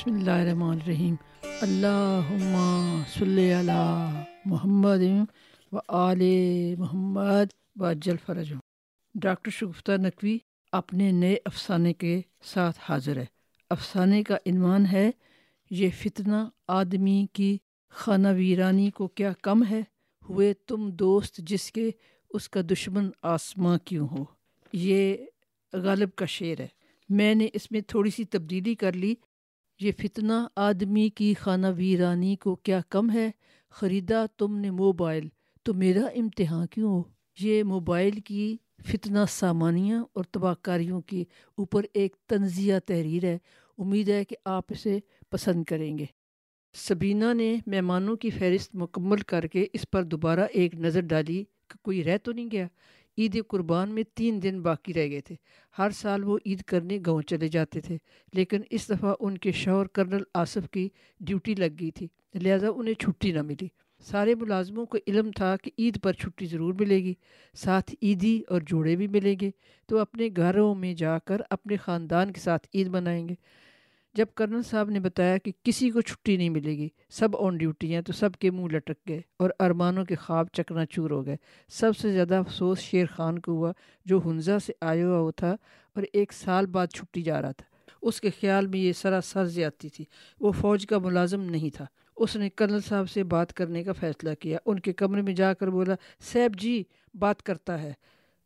بسم 0.00 0.14
اللہ 0.14 0.30
الرحمن 0.30 0.70
الرحیم 0.70 1.14
اللہم 1.42 3.02
صلی 3.14 3.52
علی 3.52 4.22
محمد 4.44 5.02
و 5.72 5.78
آل 5.88 6.22
محمد 6.78 7.52
و 7.76 7.92
جل 7.92 8.16
فرج 8.26 8.52
ڈاکٹر 9.14 9.50
شگفتہ 9.50 9.92
نقوی 9.92 10.38
اپنے 10.72 11.12
نئے 11.12 11.36
افسانے 11.44 11.92
کے 11.92 12.20
ساتھ 12.44 12.78
حاضر 12.82 13.16
ہے۔ 13.16 13.24
افسانے 13.70 14.22
کا 14.22 14.36
عنوان 14.46 14.86
ہے، 14.86 15.10
یہ 15.70 15.88
فتنہ 16.02 16.48
آدمی 16.68 17.26
کی 17.32 17.58
خانہ 17.88 18.28
ویرانی 18.28 18.90
کو 18.90 19.08
کیا 19.08 19.32
کم 19.42 19.64
ہے؟ 19.70 19.80
ہوئے 20.28 20.54
تم 20.54 20.90
دوست 20.90 21.36
جس 21.36 21.72
کے 21.72 21.90
اس 22.30 22.48
کا 22.48 22.60
دشمن 22.70 23.10
آسماں 23.22 23.78
کیوں 23.78 24.08
ہو؟ 24.08 24.24
یہ 24.72 25.16
غالب 25.72 26.08
کا 26.16 26.24
شعر 26.24 26.60
ہے۔ 26.60 26.68
میں 27.08 27.34
نے 27.34 27.48
اس 27.52 27.70
میں 27.70 27.80
تھوڑی 27.80 28.10
سی 28.10 28.24
تبدیلی 28.24 28.74
کر 28.74 28.92
لی 28.92 29.14
یہ 29.80 29.92
فتنہ 29.98 30.32
آدمی 30.56 31.08
کی 31.08 31.34
خانہ 31.34 31.66
ویرانی 31.76 32.36
کو 32.36 32.56
کیا 32.56 32.80
کم 32.88 33.10
ہے؟ 33.10 33.30
خریدا 33.70 34.26
تم 34.36 34.56
نے 34.56 34.70
موبائل، 34.70 35.28
تو 35.62 35.74
میرا 35.74 36.06
امتحان 36.16 36.66
کیوں؟ 36.66 36.90
ہو 36.90 37.02
یہ 37.40 37.62
موبائل 37.62 38.20
کی 38.20 38.56
فتنہ 38.86 39.18
سامانیاں 39.28 40.04
اور 40.12 40.24
تباہ 40.24 40.54
کاریوں 40.62 41.00
کے 41.00 41.24
اوپر 41.56 41.82
ایک 41.94 42.16
تنزیہ 42.28 42.74
تحریر 42.86 43.24
ہے۔ 43.24 43.38
امید 43.78 44.08
ہے 44.08 44.24
کہ 44.24 44.36
آپ 44.44 44.64
اسے 44.68 44.98
پسند 45.30 45.64
کریں 45.64 45.98
گے۔ 45.98 46.04
سبینہ 46.74 47.34
نے 47.34 47.56
مہمانوں 47.66 48.16
کی 48.16 48.30
فہرست 48.30 48.74
مکمل 48.74 49.18
کر 49.18 49.46
کے 49.46 49.66
اس 49.72 49.86
پر 49.90 50.02
دوبارہ 50.02 50.46
ایک 50.52 50.74
نظر 50.74 51.00
ڈالی 51.00 51.44
کہ 51.68 51.78
کوئی 51.82 52.04
رہ 52.04 52.18
تو 52.22 52.32
نہیں 52.32 52.48
گیا۔ 52.52 52.66
عید 53.18 53.42
قربان 53.48 53.90
میں 53.90 54.02
تین 54.14 54.42
دن 54.42 54.60
باقی 54.62 54.94
رہ 54.94 55.08
گئے 55.10 55.20
تھے۔ 55.20 55.34
ہر 55.78 55.90
سال 55.90 56.24
وہ 56.24 56.38
عید 56.46 56.62
کرنے 56.62 56.98
گاؤں 57.06 57.22
چلے 57.22 57.48
جاتے 57.48 57.80
تھے، 57.80 57.98
لیکن 58.32 58.60
اس 58.70 58.90
دفعہ 58.90 59.14
ان 59.20 59.38
کے 59.38 59.52
شوہر 59.52 59.86
کرنل 59.86 60.22
آصف 60.34 60.70
کی 60.70 60.88
ڈیوٹی 61.20 61.54
لگ 61.54 61.76
گئی 61.80 61.90
تھی، 61.90 62.08
لہٰذا 62.34 62.68
انہیں 62.76 62.94
چھٹی 62.94 63.32
نہ 63.32 63.42
ملی۔ 63.42 63.68
سارے 64.00 64.34
ملازموں 64.34 64.86
کو 64.86 64.98
علم 65.06 65.30
تھا 65.30 65.56
کہ 65.62 65.70
عید 65.78 66.02
پر 66.02 66.12
چھٹی 66.12 66.46
ضرور 66.46 66.74
ملے 66.80 66.96
گی، 66.96 67.14
ساتھ 67.54 67.94
عیدی 68.02 68.42
اور 68.48 68.60
جوڑے 68.66 68.96
بھی 68.96 69.08
ملیں 69.08 69.36
گے۔ 69.40 69.50
تو 69.86 69.98
اپنے 69.98 70.28
گھروں 70.36 70.74
میں 70.74 70.94
جا 70.94 71.18
کر 71.18 71.40
اپنے 71.50 71.76
خاندان 71.76 72.32
کے 72.32 72.40
ساتھ 72.40 72.68
عید 72.74 72.86
منائیں 72.86 73.28
گے۔ 73.28 73.34
جب 74.14 74.26
کرنل 74.34 74.62
صاحب 74.62 74.90
نے 74.90 75.00
بتایا 75.00 75.38
کہ 75.38 75.52
کسی 75.62 75.90
کو 75.90 76.00
چھٹی 76.00 76.36
نہیں 76.36 76.48
ملے 76.48 76.76
گی، 76.76 76.88
سب 77.10 77.28
آن 77.36 77.56
ڈیوٹی 77.56 77.94
ہیں 77.94 78.00
تو 78.00 78.12
سب 78.12 78.32
کے 78.32 78.50
منہ 78.50 78.66
لٹک 78.66 79.08
گئے 79.08 79.20
اور 79.36 79.50
ارمانوں 79.60 80.04
کے 80.04 80.14
خواب 80.14 80.46
چکنا 80.52 80.86
چور 80.86 81.10
ہو 81.10 81.26
گئے۔ 81.26 81.36
سب 81.68 81.96
سے 81.96 82.12
زیادہ 82.12 82.34
افسوس 82.34 82.78
شیر 82.78 83.06
خان 83.16 83.38
کو 83.38 83.52
ہوا 83.52 83.72
جو 84.04 84.20
ہنزا 84.26 84.58
سے 84.58 84.72
آیا 84.80 85.08
ہوا 85.08 85.30
تھا 85.36 85.56
اور 85.94 86.02
ایک 86.12 86.32
سال 86.32 86.66
بعد 86.66 86.86
چھٹی 86.94 87.22
جا 87.22 87.42
رہا 87.42 87.52
تھا۔ 87.52 87.64
اس 88.02 88.20
کے 88.20 88.30
خیال 88.40 88.66
میں 88.66 88.78
یہ 88.78 88.92
سراسر 88.92 89.44
زیادتی 89.44 89.88
تھی۔ 89.88 90.04
وہ 90.40 90.52
فوج 90.52 90.86
کا 90.86 90.98
ملازم 90.98 91.42
نہیں 91.42 91.70
تھا۔ 91.76 91.86
اس 92.16 92.36
نے 92.36 92.50
کرنل 92.50 92.80
صاحب 92.80 93.10
سے 93.10 93.24
بات 93.24 93.52
کرنے 93.52 93.84
کا 93.84 93.92
فیصلہ 93.92 94.34
کیا۔ 94.34 94.58
ان 94.66 94.80
کے 94.80 94.92
کمرے 94.92 95.22
میں 95.22 95.34
جا 95.34 95.54
کر 95.54 95.68
بولا 95.68 95.94
سیب 96.20 96.60
جی 96.60 96.82
بات 97.14 97.42
کرتا 97.42 97.82
ہے۔ 97.82 97.92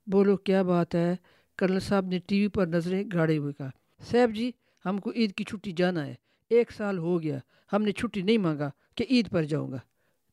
بولو، 0.07 0.37
کیا 0.37 0.63
بات 0.63 0.95
ہے؟ 0.95 1.17
کرنل 1.59 1.81
صاحب 1.81 2.07
نے 2.07 2.19
ٹی 2.27 2.41
وی 2.41 2.49
پر 2.49 2.67
نظریں 2.67 3.05
گاڑے 3.13 3.39
ہوئے 3.39 3.53
کہا۔ 3.53 3.71
سیب 4.11 4.35
جی 4.35 4.53
ہم 4.87 4.99
کو 4.99 5.13
عید 5.13 5.33
کی 5.33 5.45
چھٹی 5.45 5.73
جانا 5.73 6.07
ہے۔ 6.07 6.15
ایک 6.51 6.73
سال 6.73 6.99
ہو 6.99 7.23
گیا۔ 7.23 7.39
ہم 7.73 7.83
نے 7.83 7.93
چھٹی 7.93 8.23
نہیں 8.23 8.39
مانگا 8.39 8.71
کہ 8.95 9.05
عید 9.11 9.31
پر 9.31 9.43
جاؤں 9.43 9.73
گا۔ 9.73 9.79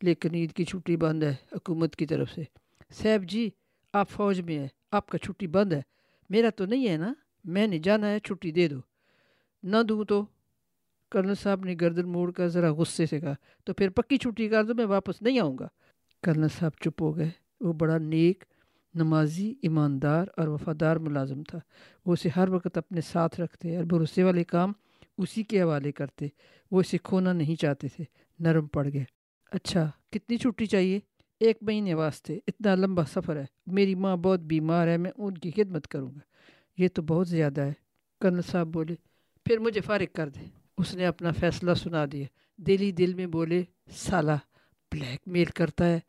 لیکن 0.01 0.35
عید 0.35 0.53
کی 0.53 0.65
چھٹی 0.65 0.97
بند 0.97 1.23
ہے 1.23 1.35
حکومت 1.51 1.95
کی 1.95 2.05
طرف 2.05 2.31
سے۔ 2.31 2.43
سیب 2.89 3.23
جی 3.23 3.49
آپ 3.93 4.09
فوج 4.09 4.41
میں 4.41 4.59
ہیں۔ 4.59 4.67
آپ 4.91 5.07
کا 5.07 5.17
چھٹی 5.17 5.47
بند 5.47 5.73
ہے۔ 5.73 5.81
میرا 6.29 6.49
تو 6.49 6.65
نہیں 6.65 6.89
ہے 6.89 6.97
نا؟ 6.97 7.13
میں 7.43 7.67
نے 7.67 7.77
جانا 7.77 8.09
ہے، 8.09 8.19
چھٹی 8.19 8.51
دے 8.51 8.67
دو۔ 8.67 8.77
نہ 9.63 9.77
دوں 9.89 10.03
تو 10.03 10.25
کرنل 11.11 11.35
صاحب 11.35 11.65
نے 11.65 11.75
گردن 11.81 12.09
موڑ 12.09 12.31
کر 12.31 12.47
ذرا 12.47 12.73
غصے 12.73 13.05
سے 13.05 13.19
کہا، 13.19 13.33
تو 13.63 13.73
پھر 13.73 13.89
پکی 13.89 14.17
چھٹی 14.17 14.49
کر 14.49 14.63
دو، 14.63 14.75
میں 14.75 14.85
واپس 14.85 15.21
نہیں 15.21 15.39
آؤں 15.39 15.57
گا۔ 15.57 15.67
کرنل 16.23 16.47
صاحب 16.59 16.71
چپ 16.81 17.01
ہو 17.01 17.17
گئے۔ 17.17 17.29
وہ 17.61 17.73
بڑا 17.73 17.97
نیک 17.97 18.43
نمازی 18.93 19.53
ایماندار 19.61 20.25
اور 20.37 20.47
وفادار 20.47 20.95
ملازم 20.95 21.43
تھا۔ 21.43 21.59
وہ 22.05 22.13
اسے 22.13 22.29
ہر 22.35 22.49
وقت 22.49 22.77
اپنے 22.77 23.01
ساتھ 23.01 23.39
رکھتے 23.39 23.77
اور 23.77 23.85
بھروسے 23.85 24.23
والے 24.23 24.43
کام 24.43 24.73
اسی 25.17 25.43
کے 25.43 25.61
حوالے 25.61 25.91
کرتے۔ 25.91 26.27
وہ 26.71 26.79
اسے 26.79 26.97
کھونا 27.03 27.33
نہیں 27.33 27.55
چاہتے 27.55 27.87
تھے، 27.87 28.03
نرم 28.39 28.67
پڑ 28.67 28.87
گئے۔ 28.93 29.03
اچھا 29.51 29.91
کتنی 30.11 30.37
چھٹی 30.37 30.65
چاہیے؟ 30.65 30.99
ایک 31.39 31.57
مہینے 31.61 31.93
واسطے، 31.93 32.39
اتنا 32.47 32.75
لمبا 32.75 33.03
سفر 33.05 33.35
ہے۔ 33.35 33.45
میری 33.65 33.95
ماں 33.95 34.17
بہت 34.17 34.39
بیمار 34.39 34.87
ہے، 34.87 34.97
میں 34.97 35.11
ان 35.17 35.33
کی 35.33 35.51
خدمت 35.51 35.87
کروں 35.87 36.11
گا۔ 36.15 36.19
یہ 36.77 36.87
تو 36.93 37.01
بہت 37.01 37.27
زیادہ 37.27 37.61
ہے۔ 37.61 37.73
کرنل 38.21 38.41
صاحب 38.41 38.67
بولے، 38.67 38.95
پھر 39.45 39.57
مجھے 39.57 39.81
فارغ 39.81 40.05
کر 40.13 40.29
دے 40.29 40.39
اس 40.77 40.95
نے 40.95 41.05
اپنا 41.05 41.31
فیصلہ 41.31 41.73
سنا 41.73 42.05
دیا۔ 42.11 42.25
دلی 42.57 42.91
دل 42.91 43.13
میں 43.13 43.25
بولے، 43.25 43.63
سالہ، 43.91 44.31
بلیک 44.91 45.27
میل 45.27 45.45
کرتا 45.45 45.85
ہے۔ 45.85 45.99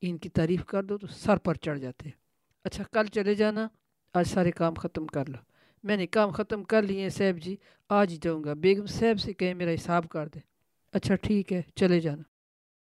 ان 0.00 0.18
کی 0.18 0.28
تعریف 0.28 0.64
کر 0.64 0.82
دو 0.82 0.98
تو 0.98 1.06
سر 1.06 1.36
پر 1.36 1.54
چڑھ 1.54 1.78
جاتے 1.78 2.19
اچھا 2.64 2.84
کل 2.92 3.06
چلے 3.06 3.34
جانا۔ 3.34 3.68
آج 4.14 4.26
سارے 4.26 4.50
کام 4.50 4.74
ختم 4.74 5.06
کر 5.06 5.28
لو۔ 5.28 5.38
میں 5.82 5.96
نے 5.96 6.06
کام 6.06 6.30
ختم 6.30 6.64
کر 6.64 6.82
لیے 6.82 7.02
ہیں 7.02 7.08
صاحب 7.08 7.42
جی۔ 7.42 7.56
آج 7.88 8.12
ہی 8.12 8.16
جاؤں 8.22 8.44
گا۔ 8.44 8.54
بیگم 8.54 8.86
صاحب 8.86 9.20
سے 9.20 9.32
کہیں 9.32 9.54
میرا 9.54 9.74
حساب 9.74 10.08
کر 10.08 10.28
دیں 10.28 10.40
اچھا 10.92 11.14
ٹھیک 11.14 11.52
ہے، 11.52 11.62
چلے 11.74 12.00
جانا۔ 12.00 12.22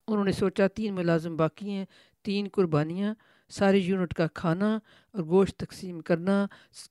انہوں 0.07 0.25
نے 0.25 0.31
سوچا، 0.31 0.67
تین 0.67 0.95
ملازم 0.95 1.35
باقی 1.37 1.69
ہیں، 1.69 1.85
تین 2.21 2.47
قربانیاں، 2.51 3.13
ساری 3.49 3.77
یونٹ 3.77 4.13
کا 4.13 4.27
کھانا 4.27 4.79
اور 5.11 5.23
گوشت 5.23 5.57
تقسیم 5.57 5.99
کرنا، 5.99 6.47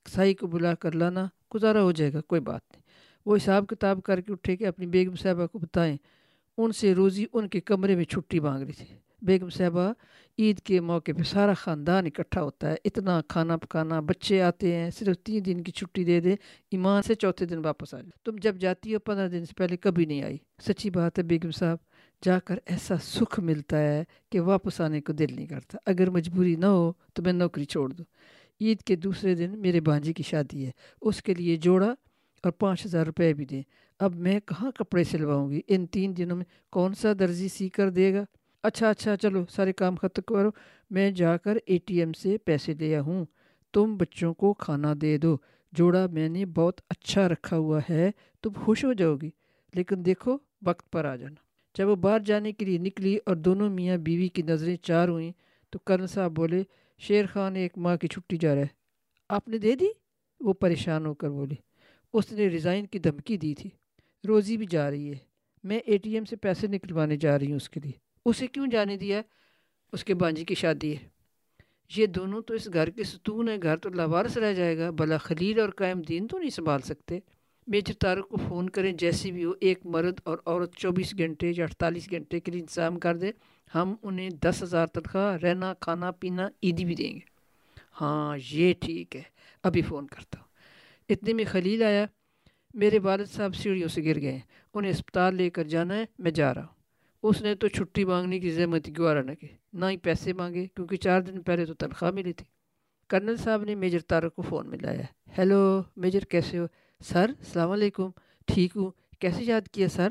سائی 0.07 0.33
کو 0.33 0.47
بلا 0.47 0.75
کر 0.75 0.91
لانا، 0.91 1.27
گزارا 1.55 1.81
ہو 1.81 1.91
جائے 1.91 2.13
گا، 2.13 2.21
کوئی 2.21 2.41
بات 2.41 2.61
نہیں۔ 2.71 2.81
وہ 3.25 3.35
حساب 3.35 3.67
کتاب 3.67 4.03
کر 4.03 4.21
کے 4.21 4.31
اٹھے 4.31 4.55
کہ 4.55 4.67
اپنی 4.67 4.87
بیگم 4.87 5.15
صاحبہ 5.15 5.47
کو 5.47 5.59
بتائیں۔ 5.59 5.97
ان 6.57 6.71
سے 6.71 6.95
روزی 6.95 7.25
ان 7.33 7.47
کے 7.47 7.61
کمرے 7.61 7.95
میں 7.95 8.05
چھٹی 8.05 8.39
مانگ 8.39 8.63
رہی 8.63 8.71
تھی۔ 8.71 8.95
بیگم 9.21 9.49
صاحبہ، 9.49 9.93
عید 10.39 10.59
کے 10.59 10.81
موقع 10.81 11.11
پہ 11.17 11.23
سارا 11.23 11.53
خاندان 11.53 12.05
اکٹھا 12.05 12.41
ہوتا 12.41 12.71
ہے۔ 12.71 12.75
اتنا 12.85 13.21
کھانا 13.27 13.57
پکانا، 13.57 13.99
بچے 13.99 14.41
آتے 14.41 14.75
ہیں، 14.75 14.89
صرف 14.89 15.17
تین 15.23 15.45
دن 15.45 15.61
کی 15.61 15.71
چھٹی 15.71 16.03
دے 16.03 16.19
دے، 16.19 16.35
ایمان 16.71 17.01
سے 17.01 17.15
چوتھے 17.15 17.45
دن 17.45 17.57
واپس 17.57 17.93
آ 17.93 17.97
جائے۔ 17.97 18.11
تم 18.25 18.35
جب 18.41 18.55
جاتی 18.55 18.93
ہو، 18.93 18.99
پندرہ 18.99 19.27
دن 19.27 19.45
سے 19.45 19.53
پہلے 19.57 19.77
کبھی 19.77 20.05
نہیں 20.05 20.23
آئی۔ 20.23 20.37
سچی 20.61 20.89
بات 20.89 21.17
ہے 21.17 21.23
بیگم 21.23 21.51
صاحب، 21.51 21.77
جا 22.23 22.39
کر 22.39 22.55
ایسا 22.65 22.97
سکھ 22.97 23.39
ملتا 23.39 23.79
ہے 23.79 24.03
کہ 24.31 24.41
واپس 24.41 24.81
آنے 24.81 25.01
کو 25.01 25.13
دل 25.13 25.27
نہیں 25.35 25.47
کرتا۔ 25.47 25.77
اگر 25.85 26.09
مجبوری 26.09 26.55
نہ 26.55 26.65
ہو، 26.65 26.93
تو 27.13 27.23
میں 27.23 27.33
نوکری 27.33 27.65
چھوڑ 27.65 27.89
دوں۔ 27.93 28.05
عید 28.61 28.81
کے 28.81 28.95
دوسرے 28.95 29.35
دن 29.35 29.59
میرے 29.59 29.81
بانجی 29.81 30.13
کی 30.13 30.23
شادی 30.23 30.65
ہے۔ 30.65 30.71
اس 31.01 31.23
کے 31.23 31.33
لیے 31.33 31.55
جوڑا 31.55 31.95
اور 32.43 32.51
پانچ 32.51 32.85
ہزار 32.85 33.05
روپے 33.05 33.33
بھی 33.33 33.45
دیں۔ 33.45 33.63
اب 33.99 34.15
میں 34.15 34.39
کہاں 34.45 34.71
کپڑے 34.71 35.03
سلواؤں 35.03 35.51
گی؟ 35.51 35.61
ان 35.67 35.85
تین 35.85 36.17
دنوں 36.17 36.37
میں 36.37 36.45
کون 36.69 36.93
سا 36.93 37.13
درزی 37.19 37.47
سی 37.47 37.69
کر 37.69 37.89
دے 37.89 38.13
گا؟ 38.13 38.25
اچھا 38.67 38.89
اچھا 38.89 39.17
چلو، 39.17 39.45
سارے 39.49 39.73
کام 39.73 39.95
ختم 39.95 40.21
کرو۔ 40.21 40.49
میں 40.89 41.11
جا 41.11 41.37
کر 41.37 41.57
اے 41.65 41.77
ٹی 41.85 41.99
ایم 41.99 42.13
سے 42.13 42.37
پیسے 42.37 42.73
لیا 42.73 43.01
ہوں۔ 43.01 43.25
تم 43.73 43.97
بچوں 43.97 44.33
کو 44.33 44.53
کھانا 44.53 44.93
دے 45.01 45.17
دو۔ 45.17 45.37
جوڑا 45.71 46.07
میں 46.11 46.29
نے 46.29 46.45
بہت 46.45 46.81
اچھا 46.89 47.29
رکھا 47.29 47.57
ہوا 47.57 47.79
ہے۔ 47.89 48.11
تم 48.41 48.49
خوش 48.65 48.85
ہو 48.85 48.93
جاؤ 48.93 49.15
گی۔ 49.15 49.29
لیکن 49.73 50.05
دیکھو، 50.05 50.37
وقت 50.65 50.91
پر 50.91 51.05
آ 51.05 51.15
جانا۔ 51.15 51.35
جب 51.77 51.89
وہ 51.89 51.95
باہر 51.95 52.19
جانے 52.19 52.51
کے 52.51 52.65
لیے 52.65 52.77
نکلی 52.77 53.17
اور 53.25 53.35
دونوں 53.35 53.69
میاں 53.69 53.97
بیوی 53.97 54.27
کی 54.27 54.41
نظریں 54.41 54.77
چار 54.77 55.07
ہوئیں، 55.07 55.31
تو 55.69 55.79
کرن 55.79 56.07
صاحب 56.07 56.31
بولے، 56.31 56.63
شیر 56.97 57.25
خان 57.25 57.55
ایک 57.55 57.77
ماں 57.77 57.97
کی 57.97 58.07
چھٹی 58.07 58.37
جا 58.37 58.55
رہا 58.55 58.61
ہے۔ 58.61 58.67
آپ 59.29 59.47
نے 59.47 59.57
دے 59.57 59.75
دی؟ 59.75 59.85
وہ 60.39 60.53
پریشان 60.53 61.05
ہو 61.05 61.13
کر 61.13 61.29
بولی 61.29 61.55
اس 62.13 62.31
نے 62.31 62.47
ریزائن 62.47 62.85
کی 62.85 62.99
دھمکی 62.99 63.37
دی 63.37 63.53
تھی۔ 63.53 63.69
روزی 64.27 64.57
بھی 64.57 64.65
جا 64.69 64.91
رہی 64.91 65.09
ہے۔ 65.09 65.17
میں 65.63 65.77
اے 65.77 65.97
ٹی 65.97 66.13
ایم 66.13 66.25
سے 66.25 66.35
پیسے 66.35 66.67
نکلوانے 66.67 67.17
جا 67.17 67.39
رہی 67.39 67.47
ہوں 67.47 67.55
اس 67.55 67.69
کے 67.69 67.79
لیے۔ 67.83 68.06
اسے 68.27 68.47
کیوں 68.47 68.67
جانے 68.67 68.97
دیا؟ 68.97 69.21
اس 69.93 70.03
کے 70.03 70.13
بانجی 70.13 70.45
کی 70.45 70.55
شادی 70.55 70.97
ہے۔ 70.97 71.07
یہ 71.95 72.05
دونوں 72.05 72.41
تو 72.41 72.53
اس 72.53 72.69
گھر 72.73 72.89
کے 72.89 73.03
ستون 73.03 73.49
ہے 73.49 73.57
گھر 73.63 73.77
تو 73.77 73.89
لاوارس 73.89 74.37
رہ 74.37 74.53
جائے 74.53 74.77
گا۔ 74.77 74.89
بلا 74.89 75.17
خلیل 75.17 75.59
اور 75.59 75.69
قائم 75.69 76.01
دین 76.01 76.27
تو 76.27 76.39
نہیں 76.39 76.49
سنبھال 76.49 76.81
سکتے۔ 76.81 77.19
میجر 77.67 77.93
تارک 77.93 78.29
کو 78.29 78.37
فون 78.37 78.69
کریں۔ 78.69 78.91
جیسی 78.91 79.31
بھی 79.31 79.45
ہو، 79.45 79.51
ایک 79.61 79.85
مرد 79.85 80.19
اور 80.23 80.37
عورت 80.45 80.75
چوبیس 80.75 81.17
گھنٹے 81.17 81.53
یا 81.57 81.63
اڑتالیس 81.63 82.11
گھنٹے 82.11 82.39
کے 82.39 82.51
لیے 82.51 82.61
انتظام 82.61 82.99
کر 82.99 83.17
دیں۔ 83.17 83.31
ہم 83.75 83.95
انہیں 84.03 84.29
دس 84.29 84.63
ہزار 84.63 84.87
تنخواہ، 84.87 85.37
رہنا، 85.37 85.73
کھانا، 85.73 86.11
پینا، 86.11 86.47
عیدی 86.63 86.85
بھی 86.85 86.95
دیں 86.95 87.13
گے۔ 87.13 87.19
ہاں 88.01 88.37
یہ 88.51 88.73
ٹھیک 88.79 89.15
ہے۔ 89.15 89.21
ابھی 89.63 89.81
فون 89.81 90.07
کرتا 90.07 90.39
ہوں۔ 90.39 90.47
اتنے 91.09 91.33
میں 91.33 91.45
خلیل 91.51 91.83
آیا۔ 91.83 92.05
میرے 92.73 92.99
والد 92.99 93.25
صاحب 93.25 93.55
سیڑھیوں 93.55 93.89
سے 93.89 94.03
گر 94.03 94.21
گئے 94.21 94.31
ہیں۔ 94.31 94.39
انہیں 94.73 94.91
اسپتال 94.91 95.35
لے 95.35 95.49
کر 95.49 95.63
جانا 95.63 95.95
ہے۔ 95.95 96.05
میں 96.19 96.31
جا 96.31 96.53
رہا 96.53 96.65
ہوں۔ 96.65 96.76
اس 97.23 97.41
نے 97.41 97.55
تو 97.55 97.67
چھٹی 97.67 98.05
مانگنے 98.05 98.39
کی، 98.39 98.51
زحمت 98.51 98.89
گوارا 98.97 99.21
نہ 99.21 99.31
کی۔ 99.31 99.47
نہ 99.73 99.85
ہی 99.85 99.97
پیسے 99.97 100.33
مانگے، 100.33 100.67
کیونکہ 100.75 100.97
چار 100.97 101.21
دن 101.21 101.41
پہلے 101.41 101.65
تو 101.65 101.73
تنخواہ 101.73 102.11
ملی 102.11 102.33
تھی۔ 102.33 102.45
کرنل 103.07 103.35
صاحب 103.35 103.63
نے 103.63 103.75
میجر 103.75 103.99
تارک 103.99 104.35
کو 104.35 104.41
فون 104.41 104.69
ملایا 104.69 105.01
ہیلو، 105.37 105.81
میجر، 105.95 106.19
کیسے 106.19 106.57
ہو؟ 106.57 106.65
سر، 107.03 107.29
السلام 107.39 107.71
علیکم۔ 107.71 108.09
ٹھیک 108.47 108.77
ہوں۔ 108.77 108.91
کیسے 109.19 109.43
یاد 109.43 109.61
کیا 109.71 109.87
سر؟ 109.87 110.07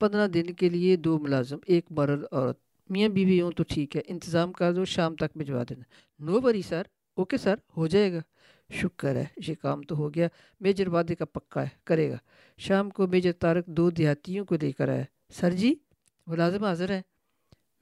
پندرہ 0.00 0.26
دن 0.26 0.46
کے 0.46 0.68
لیے 0.68 0.96
دو 0.96 1.18
ملازم، 1.18 1.56
ایک 1.66 1.86
مرد 1.90 2.24
عورت۔ 2.32 2.58
میاں 2.90 3.08
بیوی 3.08 3.40
ہوں 3.40 3.50
تو 3.50 3.62
ٹھیک 3.68 3.96
ہے، 3.96 4.00
انتظام 4.06 4.52
کر 4.52 4.72
دو، 4.72 4.84
شام 4.84 5.16
تک 5.16 5.38
بھجوا 5.38 5.62
دینا۔ 5.70 5.82
نو 6.24 6.40
بری 6.40 6.62
سر۔ 6.62 6.82
اوکے 7.14 7.36
سر، 7.36 7.54
ہو 7.76 7.86
جائے 7.86 8.12
گا۔ 8.12 8.18
شکر 8.72 9.16
ہے، 9.16 9.24
یہ 9.48 9.54
کام 9.62 9.82
تو 9.82 9.96
ہو 9.96 10.14
گیا۔ 10.14 10.28
میجر 10.60 10.88
وعدے 10.88 11.14
کا 11.14 11.24
پکا 11.24 11.62
ہے، 11.62 11.68
کرے 11.84 12.10
گا۔ 12.10 12.16
شام 12.58 12.90
کو 12.90 13.06
میجر 13.06 13.32
تارک 13.32 13.66
دو 13.66 13.90
دیہاتیوں 13.90 14.44
کو 14.44 14.54
لے 14.62 14.72
کر 14.72 14.88
آیا۔ 14.88 15.04
سر 15.32 15.50
جی؟ 15.50 15.74
ملازم 16.28 16.64
حاضر 16.64 16.90
ہیں۔ 16.90 17.02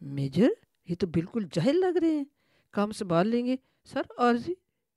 میجر، 0.01 0.49
یہ 0.89 0.95
تو 0.99 1.07
بالکل 1.07 1.45
جہل 1.53 1.77
لگ 1.77 1.99
رہے 1.99 2.11
ہیں۔ 2.11 2.25
کام 2.71 2.93
سنبھال 2.93 3.29
لیں 3.29 3.47
گے۔ 3.47 3.57
سر، 3.85 4.03
عارضی، 4.19 4.53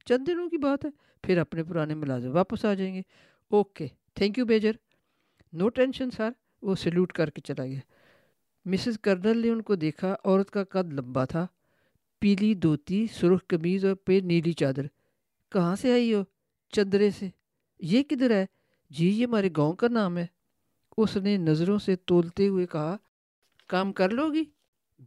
چند 0.06 0.28
دنوں 0.28 0.50
کی 0.50 0.58
بات 0.58 0.86
ہے۔ 0.86 0.90
پھر 1.24 1.38
اپنے 1.38 1.64
پرانے 1.64 1.94
ملازم 1.96 2.36
واپس 2.36 2.66
آ 2.66 2.74
جائیں 2.74 2.96
گے۔ 2.96 3.02
Okay 3.50 3.88
thank 4.14 4.38
you 4.38 4.46
major. 4.46 4.72
No 5.54 5.70
tension 5.70 6.12
sir, 6.12 6.30
وہ 6.62 6.76
سیلوٹ 6.76 7.14
کر 7.14 7.30
کے 7.30 7.42
چلا 7.42 7.66
گیا۔ 7.66 7.80
مسز 8.66 9.00
کرنل 9.00 9.38
نے 9.38 9.50
ان 9.50 9.62
کو 9.62 9.76
دیکھا، 9.76 10.16
عورت 10.26 10.52
کا 10.52 10.64
قد 10.64 10.94
لمبا 10.94 11.26
تھا۔ 11.26 11.48
پیلی 12.20 12.54
دھوتی، 12.54 13.08
سرخ 13.14 13.48
قمیض 13.48 13.86
اور 13.86 13.96
پہ 13.96 14.20
نیلی 14.24 14.54
چادر۔ 14.54 14.88
کہاں 15.52 15.76
سے 15.76 15.92
آئی 15.92 16.14
ہو؟ 16.14 16.24
چندرے 16.70 17.10
سے۔ 17.10 17.30
یہ 17.80 18.04
کدھر 18.04 18.32
ہے؟ 18.32 18.46
جی 18.90 19.10
یہ 19.10 19.26
ہمارے 19.26 19.50
گاؤں 19.58 19.74
کا 19.74 19.88
نام 19.88 20.18
ہے۔ 20.18 20.28
اس 20.98 21.18
نے 21.18 21.38
نظروں 21.38 21.80
سے 21.80 21.96
تولتے 21.96 22.48
ہوئے 22.48 22.68
کہا 22.68 22.98
کام 23.70 23.94
کر 23.94 24.10
لو 24.10 24.34
گی؟ 24.34 24.44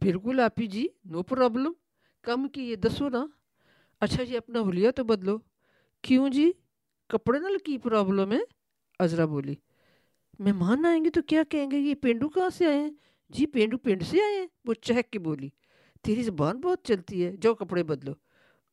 بالکل 0.01 0.39
آپ 0.39 0.59
ہی 0.59 0.67
جی 0.67 0.87
نو 1.05 1.23
پرابلم 1.23 1.73
کم 2.21 2.47
کی 2.47 2.61
یہ 2.69 2.75
دسو 2.75 3.09
نا۔ 3.09 3.25
اچھا 4.01 4.23
جی 4.23 4.37
اپنا 4.37 4.59
حلیہ 4.59 4.91
تو 4.91 5.03
بدلو۔ 5.03 5.37
کیوں 6.01 6.29
جی؟ 6.29 6.51
کپڑے 7.09 7.39
نل 7.39 7.57
کی 7.57 7.77
پرابلم 7.77 8.31
ہے؟ 8.31 8.39
عذرا 8.99 9.25
بولی۔ 9.25 9.55
مہمان 10.39 10.85
آئیں 10.85 11.05
گے 11.05 11.09
تو 11.09 11.21
کیا 11.21 11.43
کہیں 11.49 11.71
گے؟ 11.71 11.77
یہ 11.77 11.95
پینڈو 11.95 12.29
کہاں 12.29 12.49
سے 12.49 12.65
آئے 12.65 12.77
ہیں؟ 12.77 12.91
جی 13.29 13.45
پینڈو 13.45 13.77
پینڈ 13.77 14.03
سے 14.03 14.17
آئے 14.21 14.39
ہیں۔ 14.39 14.47
وہ 14.65 14.73
چہک 14.73 15.11
کے 15.11 15.19
بولی۔ 15.19 15.49
تیری 16.01 16.23
زبان 16.23 16.61
بہت 16.61 16.83
چلتی 16.83 17.25
ہے۔ 17.25 17.31
جو 17.31 17.55
کپڑے 17.55 17.83
بدلو۔ 17.83 18.11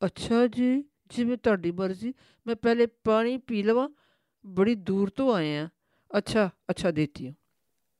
اچھا 0.00 0.46
جی 0.46 0.82
جی 1.10 1.24
میں 1.24 1.36
تاری 1.36 1.72
مرضی۔ 1.72 2.12
میں 2.46 2.54
پہلے 2.54 2.86
پانی 2.86 3.38
پی 3.38 3.62
لوا 3.62 3.88
بڑی 4.56 4.74
دور 4.74 5.08
تو 5.08 5.32
آئے 5.32 5.48
ہیں۔ 5.48 5.66
اچھا 6.08 6.48
اچھا 6.68 6.88
دیتی 6.96 7.26
ہوں۔ 7.26 7.34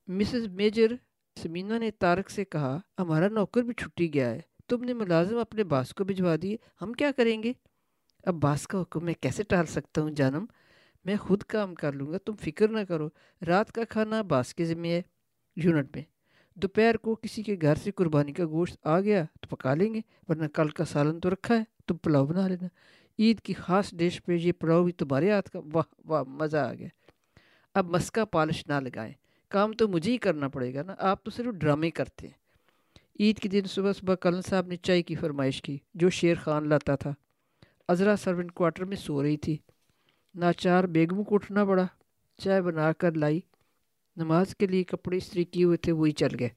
مسز 0.08 0.48
میجر 0.48 0.92
سمینہ 1.38 1.79
نے 1.79 1.91
تارک 1.91 2.31
سے 2.31 2.44
کہا، 2.44 2.81
ہمارا 2.99 3.29
نوکر 3.29 3.62
بھی 3.62 3.75
چھٹی 3.75 4.15
گیا 4.15 4.31
ہے۔ 4.31 4.41
تم 4.69 4.85
نے 4.85 4.94
ملازم 4.94 5.38
اپنے 5.38 5.65
باس 5.65 5.94
کو 5.94 6.05
بھجوا 6.05 6.37
دیے، 6.43 6.56
ہم 6.82 6.93
کیا 6.93 7.11
کریں 7.17 7.43
گے؟ 7.43 7.53
اب 8.25 8.35
باس 8.35 8.69
کا 8.69 8.82
حکم 8.82 9.05
میں 9.05 9.15
کیسے 9.21 9.43
ٹال 9.43 9.67
سکتا 9.67 10.03
ہوں 10.03 10.11
جانم؟ 10.11 10.44
میں 11.05 11.17
خود 11.17 11.43
کام 11.43 11.75
کر 11.75 11.93
لوں 11.93 12.12
گا، 12.12 12.19
تم 12.25 12.32
فکر 12.41 12.69
نہ 12.69 12.81
کرو۔ 12.88 13.09
رات 13.47 13.73
کا 13.73 13.85
کھانا 13.88 14.23
باس 14.23 14.55
کے 14.55 14.65
ذمہ 14.65 14.87
ہے 14.87 15.03
یونٹ 15.56 15.97
میں۔ 15.97 16.05
دوپہر 16.55 16.97
کو 16.97 17.15
کسی 17.15 17.43
کے 17.43 17.56
گھر 17.62 17.75
سے 17.75 17.91
قربانی 17.91 18.33
کا 18.33 18.44
گوشت 18.44 18.87
آ 18.87 19.00
گیا 19.00 19.25
تو 19.41 19.56
پکا 19.56 19.75
لیں 19.75 19.94
گے، 19.94 20.00
ورنہ 20.29 20.47
کل 20.47 20.69
کا 20.69 20.85
سالن 20.85 21.21
تو 21.21 21.31
رکھا 21.31 21.59
ہے، 21.59 21.65
تم 21.87 21.97
پلاؤ 21.97 22.26
بنا 22.26 22.49
لینا۔ 22.49 22.67
عید 23.19 23.41
کی 23.41 23.53
خاص 23.53 23.94
ڈش 23.94 24.25
پہ 24.25 24.33
یہ 24.33 24.53
پلاؤ 24.53 24.85
بھی 24.85 24.93
تمہارے 24.93 25.31
ہاتھ 25.31 25.50
کا، 25.50 25.61
واہ 25.73 25.94
واہ، 26.05 26.23
مزہ 26.23 26.56
آ 26.56 26.75
گیا۔ 26.75 26.88
اب 27.75 27.87
مسکا 27.87 28.25
پالش 28.25 28.67
نہ 28.67 28.73
لگائیں۔ 28.73 29.12
کام 29.50 29.73
تو 29.73 29.88
مجھے 29.88 30.12
ہی 30.12 30.19
کرنا 30.19 30.49
پڑے 30.49 30.75
گا 30.75 30.82
نا۔ 30.82 30.94
آپ 30.99 31.25
تو 31.25 31.31
صرف 31.31 31.47
ڈرامے 31.47 31.91
کرتے 31.91 32.26
ہیں۔ 32.26 32.35
عید 33.20 33.38
کے 33.38 33.49
دن 33.49 33.62
صبح 33.69 33.93
صبح 33.93 34.14
کلن 34.14 34.43
صاحب 34.43 34.67
نے 34.67 34.76
چائے 34.76 35.02
کی 35.02 35.14
فرمائش 35.14 35.62
کی، 35.62 35.79
جو 35.94 36.11
شیر 36.11 36.35
خان 36.35 36.69
لاتا 36.69 36.97
تھا۔ 36.97 37.12
عذرا 37.88 38.17
سروینٹ 38.17 38.52
کوارٹر 38.52 38.85
میں 38.85 38.97
سو 38.97 39.23
رہی 39.23 39.37
تھی۔ 39.37 39.56
ناچار 40.35 40.85
بیگم 40.85 41.25
کو 41.25 41.35
اٹھنا 41.35 41.64
پڑا۔ 41.64 41.87
چائے 42.38 42.62
بنا 42.62 42.93
کر 42.93 43.12
لائی۔ 43.12 43.41
نماز 44.17 44.56
کے 44.56 44.67
لیے 44.67 44.85
کپڑے 44.85 45.17
استری 45.17 45.44
کیے 45.44 45.64
ہوئے 45.64 45.76
تھے، 45.76 45.93
وہی 45.93 46.12
چل 46.12 46.29
گئے۔ 46.41 46.49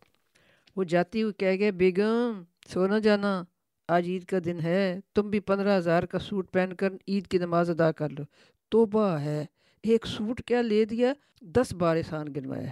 وہ 0.75 0.83
جاتی 0.83 1.23
ہوئی 1.23 1.33
کہہ 1.33 1.59
گئے، 1.59 1.71
بیگم، 1.71 2.43
سونا 2.67 2.99
جانا۔ 2.99 3.43
آج 3.87 4.03
عید 4.07 4.23
کا 4.23 4.37
دن 4.45 4.59
ہے، 4.63 4.99
تم 5.15 5.29
بھی 5.29 5.39
پندرہ 5.39 5.77
ہزار 5.77 6.03
کا 6.03 6.19
سوٹ 6.19 6.51
پہن 6.51 6.75
کر 6.75 6.93
عید 7.07 7.27
کی 7.27 7.37
نماز 7.37 7.69
ادا 7.69 7.91
کر 7.91 8.09
لو۔ 8.09 8.23
توبہ 8.69 9.09
ہے۔ 9.09 9.45
ایک 9.83 10.05
سوٹ 10.05 10.41
کیا 10.41 10.61
لے 10.61 10.85
دیا؟ 10.85 11.13
دس 11.41 11.73
بار 11.73 11.97
احسان 11.97 12.27
گنوایا 12.35 12.69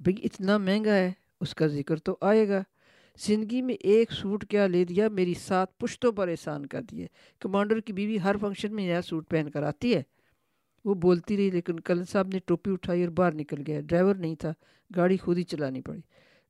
بھئی 0.00 0.14
اتنا 0.24 0.58
مہنگا 0.58 0.94
ہے، 0.94 1.12
اس 1.40 1.54
کا 1.54 1.66
ذکر 1.66 1.96
تو 1.96 2.16
آئے 2.20 2.48
گا۔ 2.48 2.62
زندگی 3.18 3.62
میں 3.62 3.74
ایک 3.74 4.12
سوٹ 4.12 4.46
کیا 4.46 4.66
لے 4.66 4.84
دیا، 4.84 5.08
میری 5.08 5.34
سات 5.34 5.78
پشتوں 5.78 6.12
پر 6.12 6.28
احسان 6.28 6.66
کر 6.66 6.82
دیے۔ 6.82 7.06
کمانڈر 7.40 7.80
کی 7.80 7.92
بیوی 7.92 8.18
ہر 8.24 8.36
فنکشن 8.40 8.74
میں 8.74 8.86
نیا 8.86 9.02
سوٹ 9.02 9.28
پہن 9.28 9.50
کر 9.50 9.62
آتی 9.62 9.94
ہے۔ 9.94 10.02
وہ 10.84 10.94
بولتی 10.94 11.36
رہی، 11.36 11.50
لیکن 11.50 11.80
کلن 11.80 12.04
صاحب 12.04 12.28
نے 12.28 12.38
ٹوپی 12.46 12.70
اٹھائی 12.70 13.04
اور 13.04 13.12
باہر 13.12 13.34
نکل 13.34 13.62
گیا۔ 13.66 13.80
ڈرائیور 13.80 14.14
نہیں 14.14 14.34
تھا، 14.34 14.52
گاڑی 14.96 15.16
خود 15.16 15.38
ہی 15.38 15.42
چلانی 15.42 15.80
پڑی۔ 15.80 16.00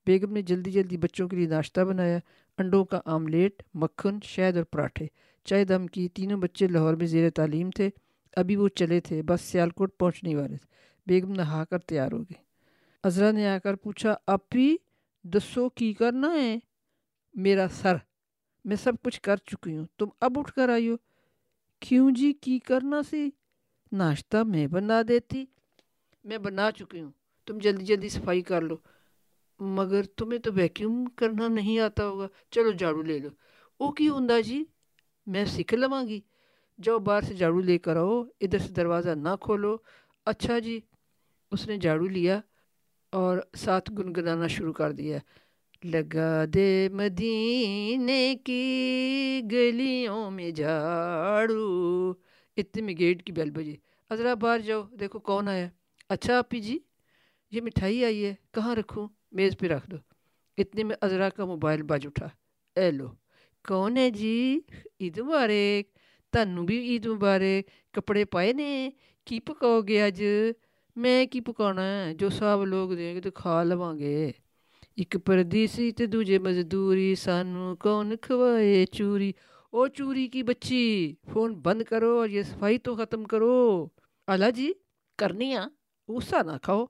بیگم 0.07 0.33
نے 0.33 0.43
جلدی 0.43 0.71
جلدی 0.71 0.97
بچوں 0.97 1.29
کے 1.29 1.37
لیے 1.37 1.47
ناشتہ 1.47 1.81
بنایا۔ 1.81 2.19
انڈوں 2.59 2.85
کا 2.85 3.01
آملیٹ، 3.05 3.63
مکھن، 3.75 4.19
شہد 4.23 4.57
اور 4.57 4.65
پراٹھے۔ 4.65 5.07
چائے 5.45 5.65
دم 5.65 5.87
کی 5.87 6.09
تینوں 6.09 6.41
بچے 6.41 6.67
لاہور 6.67 6.95
میں 6.95 7.07
زیر 7.07 7.31
تعلیم 7.31 7.71
تھے۔ 7.71 7.91
ابھی 8.37 8.57
وہ 8.57 8.69
چلے 8.69 9.01
تھے، 9.01 9.23
بس 9.23 9.41
سیالکوٹ 9.41 9.99
پہنچنے 9.99 10.35
والے 10.35 10.57
تھے۔ 10.57 10.67
بیگم 11.07 11.33
نہا 11.33 11.65
کر 11.65 11.79
تیار 11.79 12.13
ہو 12.13 12.19
گئی۔ 12.19 12.46
عذرا 13.05 13.31
نے 13.31 13.49
آ 13.49 13.59
کر 13.59 13.75
پوچھا، 13.75 14.15
اپی، 14.27 14.77
دسو 15.25 15.69
کی 15.69 15.93
کرنا 15.93 16.35
ہے؟ 16.35 16.59
میرا 17.35 17.67
سر، 17.71 17.97
میں 18.65 18.77
سب 18.77 18.93
کچھ 19.05 19.21
کر 19.21 19.37
چکی 19.37 19.77
ہوں، 19.77 19.87
تم 19.99 20.07
اب 20.21 20.39
اٹھ 20.39 20.53
کر 20.53 20.69
آئی 20.69 20.89
ہو 20.89 20.97
کیوں 21.81 22.11
جی؟ 22.11 22.33
کی 22.33 22.59
کرنا 22.59 23.03
سی؟ 23.03 23.31
ناشتہ 23.93 24.37
میں 24.37 24.67
بنا 24.67 25.03
دیتی۔ 25.09 25.45
میں 26.25 26.39
بنا 26.39 26.71
چکی 26.71 27.01
ہوں۔ 27.01 27.11
تم 27.47 27.59
جلدی 27.59 27.85
جلدی 27.85 28.09
صفائی 28.09 28.41
کر 28.43 28.61
لو۔ 28.61 28.77
مگر 29.59 30.03
تمہیں 30.03 30.39
تو 30.39 30.53
ویکیوم 30.53 31.05
کرنا 31.19 31.49
نہیں 31.49 31.79
آتا 31.79 32.07
ہوگا۔ 32.09 32.27
چلو 32.51 32.71
جھاڑو 32.71 33.03
لے 33.03 33.19
لو۔ 33.19 33.29
او 33.79 33.93
کی 33.93 34.09
ہوں 34.09 34.29
جی؟ 34.45 34.65
میں 35.27 35.45
سیکھ 35.45 35.75
لواں 35.75 36.05
گی۔ 36.09 36.21
جاؤ 36.83 36.99
باہر 36.99 37.23
سے 37.23 37.35
جھاڑو 37.35 37.61
لے 37.61 37.79
کر 37.79 37.97
آؤ۔ 37.97 38.23
ادھر 38.41 38.59
سے 38.59 38.73
دروازہ 38.73 39.11
نہ 39.11 39.33
کھولو۔ 39.41 39.77
اچھا 40.25 40.59
جی 40.59 40.81
اس 41.53 41.67
نے 41.67 41.77
جھاڑو 41.77 42.07
لیا۔ 42.09 42.41
اور 43.17 43.39
ساتھ 43.57 43.91
گنگنانا 43.91 44.47
شروع 44.47 44.73
کر 44.73 44.93
دیا۔ 44.93 45.19
لگا 45.85 46.45
دے 46.55 46.89
مدینے 46.93 48.35
کی 48.45 49.43
گلیوں 49.53 50.31
میں 50.31 50.51
جھاڑو۔ 50.51 52.13
اتنے 52.57 52.83
میں 52.83 52.95
گیٹ 52.99 53.23
کی 53.23 53.33
بیل 53.33 53.51
بجی۔ 53.51 53.77
ازرا 54.11 54.35
باہر 54.35 54.59
جاؤ، 54.59 54.83
دیکھو 55.01 55.19
کون 55.19 55.49
آیا۔ 55.49 55.69
اچھا 56.09 56.39
آپی 56.39 56.61
جی 56.61 56.79
یہ 57.51 57.61
مٹھائی 57.61 58.05
آئی 58.05 58.25
ہے، 58.25 58.35
کہاں 58.55 58.75
رکھوں؟ 58.75 59.09
میز 59.33 59.59
پہ 59.59 59.67
رکھ 59.67 59.91
دو۔ 59.91 59.97
اتنے 60.59 60.85
میں 60.85 60.97
ازرا 61.01 61.29
کا 61.29 61.45
موبائل 61.45 61.83
بج 61.83 62.07
اٹھا۔ 62.07 62.29
اے 62.77 62.91
لو، 62.91 63.09
کون 63.69 63.97
ہے 63.97 64.11
جی؟ 64.11 64.61
عید 65.01 65.19
مبارک۔ 65.19 65.99
تنوں 66.33 66.65
بھی 66.65 66.79
عید 66.79 67.07
مبارک۔ 67.07 67.95
کپڑے 67.95 68.25
پائے 68.25 68.53
نے، 68.53 68.91
کی 69.25 69.41
پکاؤ 69.41 69.81
گے 69.81 70.03
اج 70.03 70.25
میں 70.97 71.27
ہے 71.79 72.13
جو 72.19 72.29
سب 72.31 72.65
لوگ 72.67 72.91
دیں 72.97 73.15
گے 73.15 73.21
تو 73.21 73.31
کھا 73.35 73.63
لواں 73.63 73.93
گے 73.99 74.31
ایک 74.97 75.17
پردیسی 75.25 75.91
تے 75.93 76.07
دوجے 76.07 76.39
مزدوری 76.39 77.15
سانو 77.15 77.75
کون 77.77 78.17
کھوائے 78.23 78.85
چوری 78.93 79.31
او 79.73 79.87
چوری 79.89 80.27
کی 80.29 80.43
بچی 80.43 80.85
فون 81.33 81.55
بند 81.63 81.83
کرو 81.83 82.17
اور 82.19 82.29
یہ 82.29 82.43
صفائی 82.43 82.79
تو 82.79 82.95
ختم 82.97 83.25
کرو 83.33 83.57
اللہ 84.29 84.51
جی 84.57 84.73
کرنی 85.19 85.55
آ 85.57 85.65
غصہ 86.09 86.43
نہ 86.47 86.57
کھاؤ 86.63 86.85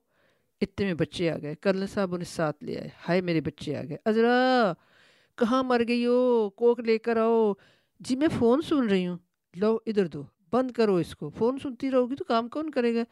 اتنے 0.62 0.86
میں 0.86 0.94
بچے 0.94 1.30
آ 1.30 1.36
گئے 1.42 1.54
کرنل 1.54 1.86
صاحب 1.86 2.14
انہیں 2.14 2.32
ساتھ 2.34 2.64
لے 2.64 2.78
آئے 2.80 2.88
ہائے 3.08 3.20
میرے 3.20 3.40
بچے 3.40 3.76
آ 3.76 3.82
گئے 3.88 3.96
ازرا 4.04 4.72
کہاں 5.38 5.62
مر 5.62 5.82
گئی 5.88 6.04
ہو 6.06 6.50
کوک 6.56 6.80
لے 6.80 6.98
کر 6.98 7.16
آؤ 7.16 7.52
جی 8.00 8.16
میں 8.16 8.28
فون 8.38 8.62
سن 8.62 8.88
رہی 8.88 9.06
ہوں 9.06 9.16
لو 9.54 9.78
ادھر 9.86 10.06
دو 10.06 10.22
بند 10.52 10.70
کرو 10.70 10.94
اس 10.96 11.14
کو 11.16 11.28
فون 11.28 11.58
سنتی 11.62 11.90
رہو 11.90 12.10
گی 12.10 12.16
تو 12.16 12.25
کام 12.25 12.48
کون 12.48 12.70
کرے 12.70 12.94
گا 12.94 13.02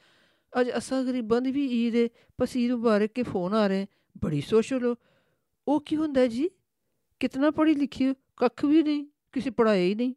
آج 0.55 0.71
اصا 0.75 1.01
غریب 1.07 1.25
بند 1.25 1.47
بھی 1.47 1.67
عید 1.67 1.95
ہے 1.95 2.07
بس 2.39 2.57
عید 2.57 2.71
مبارک 2.71 3.15
کے 3.15 3.23
فون 3.23 3.55
آ 3.55 3.67
رہے 3.69 3.79
ہیں 3.79 3.87
بڑی 4.23 4.41
سوچو 4.41 4.79
لو 4.79 4.93
او 5.67 5.79
کی 5.79 5.97
ہوں 5.97 6.15
جی 6.31 6.49
کتنا 7.21 7.51
پڑھی 7.51 7.75
لکھی 7.75 8.09
ہو 8.09 8.13
ککھ 8.37 8.65
بھی 8.65 8.83
نہیں 8.83 9.05
کسی 9.33 9.51
پڑھایا 9.51 9.83
ہی 9.83 9.95
نہیں 9.95 10.13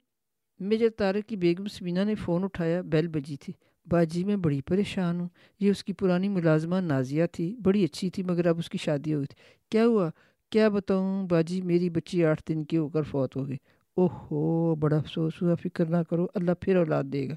میجر 0.60 0.89
تارک 0.98 1.27
کی 1.27 1.36
بیگم 1.36 1.67
سمینہ 1.67 2.03
نے 2.03 2.15
فون 2.15 2.44
اٹھایا 2.44 2.82
بیل 2.82 3.08
بجی 3.08 3.36
تھی 3.36 3.53
باجی 3.88 4.24
میں 4.24 4.36
بڑی 4.36 4.62
پریشان 4.62 5.20
ہوں 5.20 5.27
یہ 5.62 5.72
اس 5.72 5.84
کی 5.84 5.94
پرانی 5.94 6.29
ملازمہ 6.29 6.79
نازیہ 6.82 7.25
تھی 7.32 7.56
بڑی 7.63 7.84
اچھی 7.84 8.10
تھی 8.10 8.24
مگر 8.24 8.48
اب 8.48 8.58
اس 8.60 8.70
کی 8.70 8.77
شادی 8.77 9.13
ہوئی 9.13 9.25
تھی 9.25 9.36
کیا 9.72 9.86
ہوا 9.86 10.10
کیا 10.51 10.70
بتاؤں 10.70 11.27
باجی 11.27 11.62
میری 11.62 11.89
بچی 11.89 12.24
آٹھ 12.25 12.41
دن 12.50 12.63
کی 12.63 12.77
ہو 12.77 12.88
کر 12.89 13.01
فوت 13.01 13.36
ہو 13.36 13.48
گئی 13.48 13.58
اوہ 13.98 14.10
ہو 14.32 14.75
بڑا 14.75 14.98
افسوس 14.98 15.41
ہوا 15.41 15.56
فکر 15.56 15.86
نہ 15.86 16.01
کرو 16.10 16.27
اللہ 16.34 16.51
پھر 16.62 16.75
اولاد 16.75 17.03
دے 17.03 17.27
گا 17.29 17.36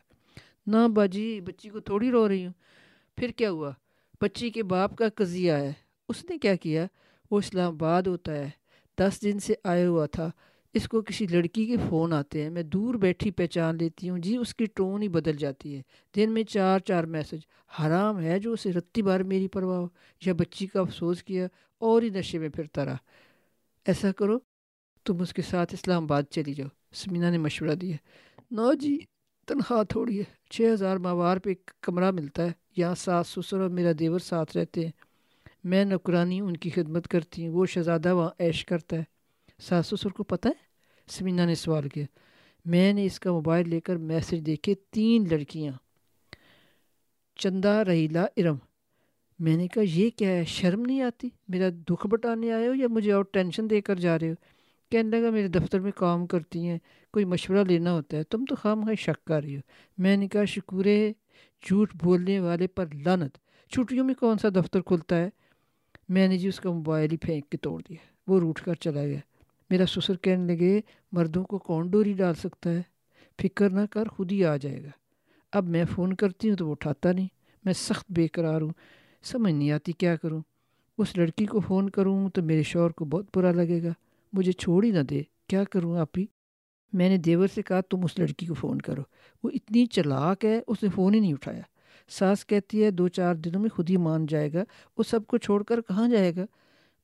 نہ 0.66 0.86
باجی 0.88 1.40
بچی 1.40 1.68
کو 1.68 1.80
تھوڑی 1.80 2.10
رو 2.10 2.28
رہی 2.28 2.44
ہوں 2.46 2.52
پھر 3.20 3.30
کیا 3.30 3.50
ہوا؟ 3.50 3.72
بچی 4.20 4.50
کے 4.50 4.62
باپ 4.62 4.96
کا 4.96 5.08
قضیہ 5.08 5.52
ہے۔ 5.52 5.72
اس 6.08 6.24
نے 6.30 6.38
کیا 6.38 6.54
کیا؟ 6.54 6.86
وہ 7.30 7.38
اسلام 7.38 7.72
آباد 7.72 8.02
ہوتا 8.02 8.32
ہے۔ 8.32 8.50
دس 8.98 9.22
دن 9.22 9.38
سے 9.38 9.54
آیا 9.64 9.88
ہوا 9.88 10.06
تھا۔ 10.06 10.30
اس 10.74 10.88
کو 10.88 11.02
کسی 11.02 11.26
لڑکی 11.26 11.66
کے 11.66 11.76
فون 11.88 12.12
آتے 12.12 12.42
ہیں۔ 12.42 12.50
میں 12.50 12.62
دور 12.62 12.94
بیٹھی 12.94 13.30
پہچان 13.30 13.76
لیتی 13.76 14.10
ہوں۔ 14.10 14.18
جی 14.18 14.36
اس 14.36 14.54
کی 14.54 14.66
ٹون 14.66 15.02
ہی 15.02 15.08
بدل 15.08 15.36
جاتی 15.36 15.76
ہے۔ 15.76 15.82
دن 16.16 16.32
میں 16.32 16.42
چار 16.44 16.78
چار 16.78 17.04
میسج۔ 17.04 17.40
حرام 17.80 18.20
ہے 18.20 18.38
جو 18.38 18.52
اسے 18.52 18.72
رتی 18.72 19.02
بار 19.02 19.20
میری 19.20 19.48
پرواہ 19.48 19.78
ہو۔ 19.78 19.88
یا 20.26 20.32
بچی 20.32 20.66
کا 20.66 20.80
افسوس 20.80 21.22
کیا، 21.22 21.46
اور 21.78 22.02
ہی 22.02 22.08
نشے 22.08 22.38
میں 22.38 22.48
پھرتا 22.48 22.84
رہا۔ 22.84 22.96
ایسا 23.86 24.12
کرو، 24.12 24.38
تم 25.04 25.20
اس 25.20 25.32
کے 25.32 25.42
ساتھ 25.42 25.74
اسلام 25.74 26.02
آباد 26.02 26.22
چلی 26.30 26.54
جاؤ۔ 26.54 26.68
سمینہ 26.92 27.26
نے 27.26 27.38
مشورہ 27.38 27.74
دیا۔ 27.74 27.96
نو 28.50 28.74
جی 28.74 28.98
تنخواہ 29.46 29.82
تھوڑی 29.84 30.18
ہے۔ 30.18 30.24
چھ 30.50 30.70
ہزار 30.72 30.96
ماہوار 30.96 31.36
پہ 31.36 31.50
کمرہ 31.80 32.10
ملتا 32.10 32.42
ہے۔ 32.42 32.59
یہاں 32.76 32.94
ساس 32.94 33.28
سسر 33.28 33.60
اور 33.60 33.70
میرا 33.70 33.92
دیور 33.98 34.18
ساتھ 34.18 34.56
رہتے۔ 34.56 34.84
ہیں 34.84 34.90
میں 35.64 35.84
نوکرانی 35.84 36.40
ان 36.40 36.56
کی 36.56 36.70
خدمت 36.70 37.08
کرتی 37.08 37.46
ہوں 37.46 37.54
وہ 37.54 37.66
شہزادہ 37.66 38.14
وہاں 38.14 38.30
عیش 38.40 38.64
کرتا 38.64 38.96
ہے۔ 38.96 39.02
ساس 39.60 39.86
سسر 39.86 40.08
کو 40.08 40.24
پتہ 40.24 40.48
ہے؟ 40.48 40.52
سمینہ 41.10 41.42
نے 41.42 41.54
سوال 41.54 41.88
کیا۔ 41.88 42.04
میں 42.64 42.92
نے 42.92 43.04
اس 43.04 43.20
کا 43.20 43.32
موبائل 43.32 43.68
لے 43.68 43.80
کر 43.80 43.96
میسج 43.96 44.46
دیکھے 44.46 44.74
تین 44.90 45.26
لڑکیاں۔ 45.30 45.72
چندہ 47.36 47.68
رحیلہ 47.68 48.18
ارم۔ 48.18 48.56
میں 49.38 49.56
نے 49.56 49.68
کہا، 49.68 49.82
یہ 49.86 50.10
کیا 50.10 50.28
ہے؟ 50.28 50.44
شرم 50.44 50.80
نہیں 50.80 51.02
آتی؟ 51.02 51.28
میرا 51.48 51.68
دکھ 51.68 52.06
بٹانے 52.06 52.52
آئے 52.52 52.68
ہو 52.68 52.74
یا 52.74 52.88
مجھے 52.88 53.12
اور 53.12 53.24
ٹینشن 53.24 53.70
دے 53.70 53.80
کر 53.80 53.96
جا 53.96 54.18
رہے 54.18 54.28
ہو؟ 54.28 54.34
کہنے 54.90 55.20
لگا، 55.20 55.30
میرے 55.30 55.48
دفتر 55.48 55.80
میں 55.80 55.92
کام 55.96 56.26
کرتی 56.26 56.66
ہیں، 56.66 56.78
کوئی 57.12 57.24
مشورہ 57.24 57.64
لینا 57.68 57.92
ہوتا 57.92 58.16
ہے۔ 58.16 58.22
تم 58.22 58.44
تو 58.44 58.54
خام 58.54 58.82
خواہ 58.82 58.94
شک 58.94 59.24
کر 59.24 59.42
رہی 59.42 59.56
ہو۔ 59.56 59.60
میں 59.98 60.16
نے 60.16 60.28
کہا 60.28 60.44
شکور 60.44 60.84
جھوٹ 61.66 61.92
بولنے 62.04 62.40
والے 62.40 62.66
پر 62.66 62.86
لانت 63.04 63.38
چھٹیوں 63.70 64.04
میں 64.04 64.14
کون 64.14 64.38
سا 64.38 64.48
دفتر 64.48 64.80
کھلتا 64.80 65.16
ہے؟ 65.16 65.28
میں 66.08 66.28
نے 66.28 66.38
جی 66.38 66.48
اس 66.48 66.60
کا 66.60 66.70
موبائل 66.70 67.12
ہی 67.12 67.16
پھینک 67.16 67.48
کے 67.48 67.58
توڑ 67.58 67.82
دیا۔ 67.88 67.96
وہ 68.26 68.40
روٹ 68.40 68.60
کر 68.60 68.74
چلا 68.74 69.04
گیا۔ 69.04 69.18
میرا 69.70 69.86
سسر 69.86 70.16
کہنے 70.16 70.56
لگے، 70.56 70.80
مردوں 71.12 71.44
کو 71.44 71.58
کون 71.58 71.90
ڈوری 71.90 72.12
ڈال 72.12 72.34
سکتا 72.34 72.70
ہے؟ 72.70 72.82
فکر 73.42 73.70
نہ 73.70 73.80
کر، 73.90 74.08
خود 74.08 74.32
ہی 74.32 74.44
آ 74.44 74.56
جائے 74.56 74.82
گا۔ 74.84 74.88
اب 75.52 75.64
میں 75.64 75.84
فون 75.94 76.12
کرتی 76.12 76.50
ہوں 76.50 76.56
تو 76.56 76.66
وہ 76.66 76.70
اٹھاتا 76.70 77.12
نہیں۔ 77.12 77.28
میں 77.64 77.72
سخت 77.72 78.12
بے 78.12 78.26
قرار 78.28 78.60
ہوں۔ 78.60 78.70
سمجھ 79.22 79.52
نہیں 79.52 79.70
آتی 79.70 79.92
کیا 79.92 80.16
کروں؟ 80.16 80.40
اس 80.98 81.16
لڑکی 81.16 81.46
کو 81.46 81.60
فون 81.60 81.90
کروں 81.90 82.28
تو 82.28 82.42
میرے 82.42 82.62
شور 82.62 82.90
کو 82.90 83.04
بہت 83.04 83.26
برا 83.36 83.52
لگے 83.52 83.82
گا۔ 83.82 83.92
مجھے 84.32 84.52
چھوڑ 84.52 84.84
ہی 84.84 84.90
نہ 84.90 85.00
دے۔ 85.00 85.22
کیا 85.46 85.64
کروں 85.64 85.98
آپ 85.98 86.18
ہی 86.18 86.26
میں 86.92 87.08
نے 87.08 87.16
دیور 87.16 87.48
سے 87.54 87.62
کہا، 87.62 87.80
تم 87.80 88.04
اس 88.04 88.18
لڑکی 88.18 88.46
کو 88.46 88.54
فون 88.54 88.80
کرو. 88.80 89.02
وہ 89.42 89.50
اتنی 89.54 89.86
چلاک 89.86 90.44
ہے، 90.44 90.60
اس 90.66 90.82
نے 90.82 90.88
فون 90.88 91.14
ہی 91.14 91.20
نہیں 91.20 91.32
اٹھایا۔ 91.32 91.62
ساس 92.08 92.46
کہتی 92.46 92.84
ہے، 92.84 92.90
دو 92.90 93.08
چار 93.08 93.34
دنوں 93.34 93.60
میں 93.60 93.70
خود 93.70 93.90
ہی 93.90 93.96
مان 93.96 94.26
جائے 94.26 94.52
گا، 94.52 94.64
وہ 94.98 95.02
سب 95.02 95.26
کو 95.26 95.38
چھوڑ 95.38 95.62
کر 95.62 95.80
کہاں 95.80 96.08
جائے 96.08 96.36
گا؟ 96.36 96.44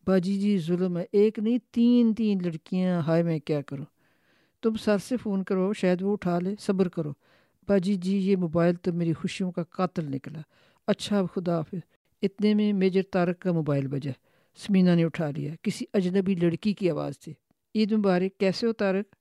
باجی 0.06 0.36
جی 0.36 0.58
ظلم 0.58 0.98
ہے۔ 0.98 1.04
ایک 1.12 1.38
نہیں، 1.38 1.58
تین 1.70 2.14
تین 2.14 2.38
لڑکیاں 2.44 3.00
ہائے 3.00 3.22
میں 3.22 3.38
کیا 3.38 3.62
کروں؟ 3.62 3.84
تم 4.62 4.76
سر 4.76 4.98
سے 4.98 5.16
فون 5.16 5.44
کرو 5.44 5.72
شاید 5.72 6.02
وہ 6.02 6.12
اٹھا 6.12 6.38
لے، 6.38 6.54
صبر 6.60 6.88
کرو۔ 6.88 7.12
باجی 7.68 7.94
جی 7.94 8.16
یہ 8.16 8.36
موبائل 8.36 8.74
تو 8.74 8.92
میری 8.92 9.12
خوشیوں 9.12 9.52
کا 9.52 9.62
قاتل 9.62 10.10
نکلا۔ 10.10 10.40
اچھا 10.86 11.22
خدا 11.34 11.56
حافظ۔ 11.56 11.78
اتنے 12.22 12.54
میں 12.54 12.72
میجر 12.72 13.02
تارک 13.10 13.40
کا 13.40 13.52
موبائل 13.52 13.86
بجا۔ 13.86 14.10
سمینہ 14.56 14.90
نے 14.90 15.04
اٹھا 15.04 15.30
لیا۔ 15.30 15.54
کسی 15.62 15.84
اجنبی 15.92 16.34
لڑکی 16.34 16.72
کی 16.72 16.90
آواز 16.90 17.18
تھی۔ 17.18 17.34
عید 17.74 17.92
مبارک، 17.92 18.38
کیسے 18.38 18.66
ہو 18.66 18.72
تارک؟ 18.72 19.16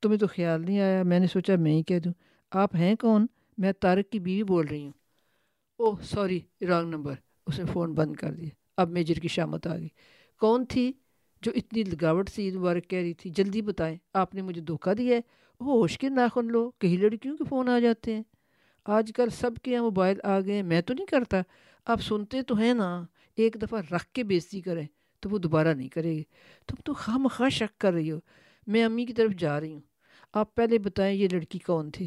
تمہیں 0.00 0.18
تو 0.18 0.26
خیال 0.26 0.64
نہیں 0.64 0.80
آیا۔ 0.80 1.02
میں 1.02 1.18
نے 1.18 1.26
سوچا، 1.26 1.56
میں 1.56 1.72
ہی 1.72 1.82
کہہ 1.82 1.98
دوں۔ 1.98 2.12
آپ 2.50 2.76
ہیں 2.76 2.94
کون؟ 2.94 3.26
میں 3.58 3.72
تارک 3.72 4.10
کی 4.10 4.18
بیوی 4.18 4.42
بول 4.42 4.66
رہی 4.66 4.84
ہوں۔ 4.84 4.92
Oh, 5.78 5.96
sorry, 6.02 6.40
wrong 6.68 6.88
number. 6.88 7.14
اس 7.46 7.58
نے 7.58 7.64
فون 7.72 7.94
بند 7.94 8.16
کر 8.16 8.32
دیا۔ 8.32 8.48
اب 8.76 8.90
میجر 8.90 9.14
کی 9.14 9.28
شامت 9.28 9.66
آ 9.66 9.76
گئی۔ 9.78 9.88
کون 10.40 10.64
تھی 10.64 10.92
جو 11.42 11.52
اتنی 11.54 11.82
لگاوٹ 11.82 12.28
سے 12.28 12.42
عید 12.42 12.54
مبارک 12.54 12.88
کہہ 12.88 12.98
رہی 12.98 13.14
تھی؟ 13.14 13.30
جلدی 13.30 13.62
بتائیں۔ 13.62 13.96
آپ 14.14 14.34
نے 14.34 14.42
مجھے 14.42 14.60
دھوکہ 14.60 14.94
دیا 14.94 15.14
ہے۔ 15.16 15.20
ہوش 15.60 15.98
کے 15.98 16.08
ناخن 16.08 16.46
لو۔ 16.46 16.70
کئی 16.78 16.96
لڑکیوں 16.96 17.36
کے 17.36 17.44
فون 17.48 17.68
آ 17.68 17.78
جاتے 17.78 18.14
ہیں۔ 18.14 18.22
آج 18.84 19.12
کل 19.16 19.28
سب 19.30 19.50
کے 19.62 19.70
یہاں 19.72 19.82
موبائل 19.82 20.18
آ 20.24 20.40
گئے 20.40 20.62
میں 20.62 20.82
تو 20.82 20.94
نہیں 20.94 21.06
کرتا۔ 21.06 21.40
آپ 21.86 22.00
سنتے 22.00 22.42
تو 22.42 22.54
ہیں 22.54 22.74
نا۔ 22.74 23.04
ایک 23.36 23.56
دفعہ 23.62 23.82
رکھ 23.94 24.06
کے 24.12 24.24
بیزتی 24.24 24.60
کریں 24.60 24.86
تو 25.20 25.30
وہ 25.30 25.38
دوبارہ 25.38 25.74
نہیں 25.74 25.88
کرے 25.88 26.10
گی۔ 26.10 26.22
تم 26.66 26.74
تو 26.84 26.94
خواہ 26.94 27.18
مخواہ 27.18 27.48
شک 27.48 27.80
کر 27.80 27.92
رہی 27.92 28.10
ہو۔ 28.10 28.18
میں 28.66 28.84
امی 28.84 29.06
کی 29.06 29.12
طرف 29.12 29.30
جا 29.38 29.60
رہی 29.60 29.74
ہوں۔ 29.74 29.80
آپ 30.34 30.54
پہلے 30.54 30.78
بتائیں 30.78 31.14
یہ 31.14 31.28
لڑکی 31.32 31.58
کون 31.58 31.90
تھی 31.90 32.06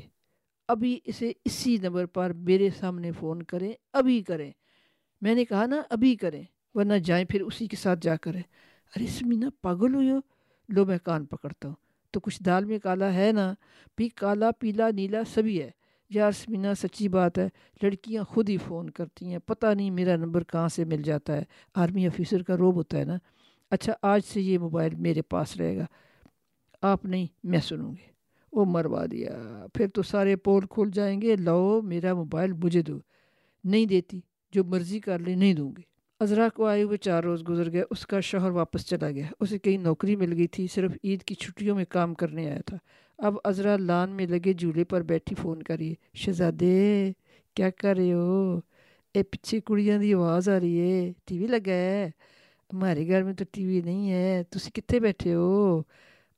ابھی 0.69 0.99
اسے 1.03 1.31
اسی 1.45 1.77
نمبر 1.81 2.05
پر 2.05 2.33
میرے 2.33 2.69
سامنے 2.79 3.11
فون 3.11 3.43
کریں 3.43 3.71
ابھی 3.93 4.21
کریں 4.21 4.51
میں 5.21 5.35
نے 5.35 5.45
کہا 5.45 5.65
نا 5.65 5.81
ابھی 5.89 6.15
کریں 6.15 6.43
ورنہ 6.75 6.93
جائیں 7.03 7.25
پھر 7.25 7.41
اسی 7.41 7.67
کے 7.67 7.75
ساتھ 7.75 7.99
جا 8.01 8.15
کریں 8.15 8.41
ارے 8.93 9.07
سمینا 9.07 9.49
پاگل 9.61 9.95
ہوئی 9.95 10.09
ہو 10.11 10.19
لو 10.69 10.85
میں 10.85 10.97
کان 11.03 11.25
پکڑتا 11.25 11.67
ہوں 11.67 11.75
تو 12.13 12.19
کچھ 12.19 12.41
دال 12.43 12.65
میں 12.65 12.79
کالا 12.79 13.13
ہے 13.13 13.31
نا 13.31 13.53
بھی 13.97 14.09
کالا 14.09 14.51
پیلا 14.51 14.89
نیلا 14.91 15.21
سبھی 15.33 15.61
ہے 15.61 15.69
یار 16.11 16.31
سمینا 16.31 16.73
سچی 16.73 17.07
بات 17.07 17.37
ہے 17.37 17.47
لڑکیاں 17.81 18.23
خود 18.23 18.49
ہی 18.49 18.57
فون 18.57 18.89
کرتی 18.89 19.31
ہیں 19.31 19.39
پتہ 19.45 19.73
نہیں 19.73 19.91
میرا 19.91 20.15
نمبر 20.15 20.43
کہاں 20.43 20.67
سے 20.67 20.85
مل 20.85 21.01
جاتا 21.01 21.35
ہے 21.35 21.43
آرمی 21.75 22.07
آفیسر 22.07 22.43
کا 22.43 22.57
روب 22.57 22.75
ہوتا 22.75 22.97
ہے 22.97 23.05
نا 23.05 23.17
اچھا 23.71 23.93
آج 24.01 24.21
سے 24.25 24.41
یہ 24.41 24.57
موبائل 24.59 24.95
میرے 24.95 25.21
پاس 25.21 25.57
رہے 25.57 25.77
گا 25.77 25.85
آپ 26.83 27.05
نہیں 27.05 27.27
میں 27.43 27.59
سنوں 27.59 27.91
گی 27.91 28.12
وہ 28.53 28.65
مروا 28.65 29.05
دیا۔ 29.11 29.65
پھر 29.73 29.87
تو 29.87 30.01
سارے 30.01 30.35
پول 30.35 30.65
کھول 30.69 30.91
جائیں 30.91 31.21
گے۔ 31.21 31.35
لو 31.35 31.81
میرا 31.81 32.13
موبائل 32.13 32.51
مجھے 32.53 32.81
دو۔ 32.81 32.97
نہیں 33.63 33.85
دیتی، 33.85 34.19
جو 34.51 34.63
مرضی 34.63 34.99
کر 34.99 35.19
لے، 35.19 35.35
نہیں 35.35 35.53
دوں 35.53 35.71
گی۔ 35.77 35.81
عذرا 36.19 36.49
کو 36.49 36.65
آئے 36.65 36.83
ہوئے 36.83 36.97
چار 36.97 37.23
روز 37.23 37.43
گزر 37.49 37.71
گئے، 37.71 37.83
اس 37.89 38.07
کا 38.07 38.19
شوہر 38.19 38.49
واپس 38.49 38.85
چلا 38.85 39.11
گیا۔ 39.11 39.25
اسے 39.39 39.59
کہیں 39.59 39.77
نوکری 39.77 40.15
مل 40.15 40.33
گئی 40.33 40.47
تھی، 40.47 40.67
صرف 40.67 40.91
عید 41.03 41.23
کی 41.23 41.35
چھٹیوں 41.35 41.75
میں 41.75 41.85
کام 41.89 42.13
کرنے 42.13 42.49
آیا 42.51 42.61
تھا۔ 42.65 42.77
اب 43.17 43.33
عذرا 43.45 43.77
لان 43.77 44.09
میں 44.09 44.27
لگے 44.27 44.53
جھولے 44.53 44.83
پر 44.83 45.01
بیٹھی 45.01 45.35
فون 45.35 45.63
کریے 45.63 45.93
شہزادے، 46.13 47.11
کیا 47.53 47.69
کر 47.69 47.95
رہے 47.97 48.13
ہو؟ 48.13 48.59
اے 49.13 49.23
پیچھے 49.23 49.59
کڑیاں 49.65 49.97
دی 49.99 50.13
آواز 50.13 50.49
آ 50.49 50.59
رہی 50.59 50.79
ہے۔ 50.81 51.13
ٹی 51.25 51.39
وی 51.39 51.47
لگا 51.47 51.71
ہے۔ 51.71 52.09
ہمارے 52.73 53.07
گھر 53.07 53.23
میں 53.23 53.33
تو 53.33 53.45
ٹی 53.51 53.65
وی 53.65 53.81
نہیں 53.81 54.11
ہے۔ 54.11 54.43
تسی 54.49 54.71
کتنے 54.71 54.99
بیٹھے 54.99 55.33
ہو؟ 55.33 55.81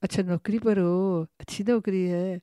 اچھا 0.05 0.23
نوکری 0.23 0.57
پر 0.59 0.77
ہو 0.77 1.21
اچھی 1.39 1.63
نوکری 1.67 2.07
ہے 2.11 2.37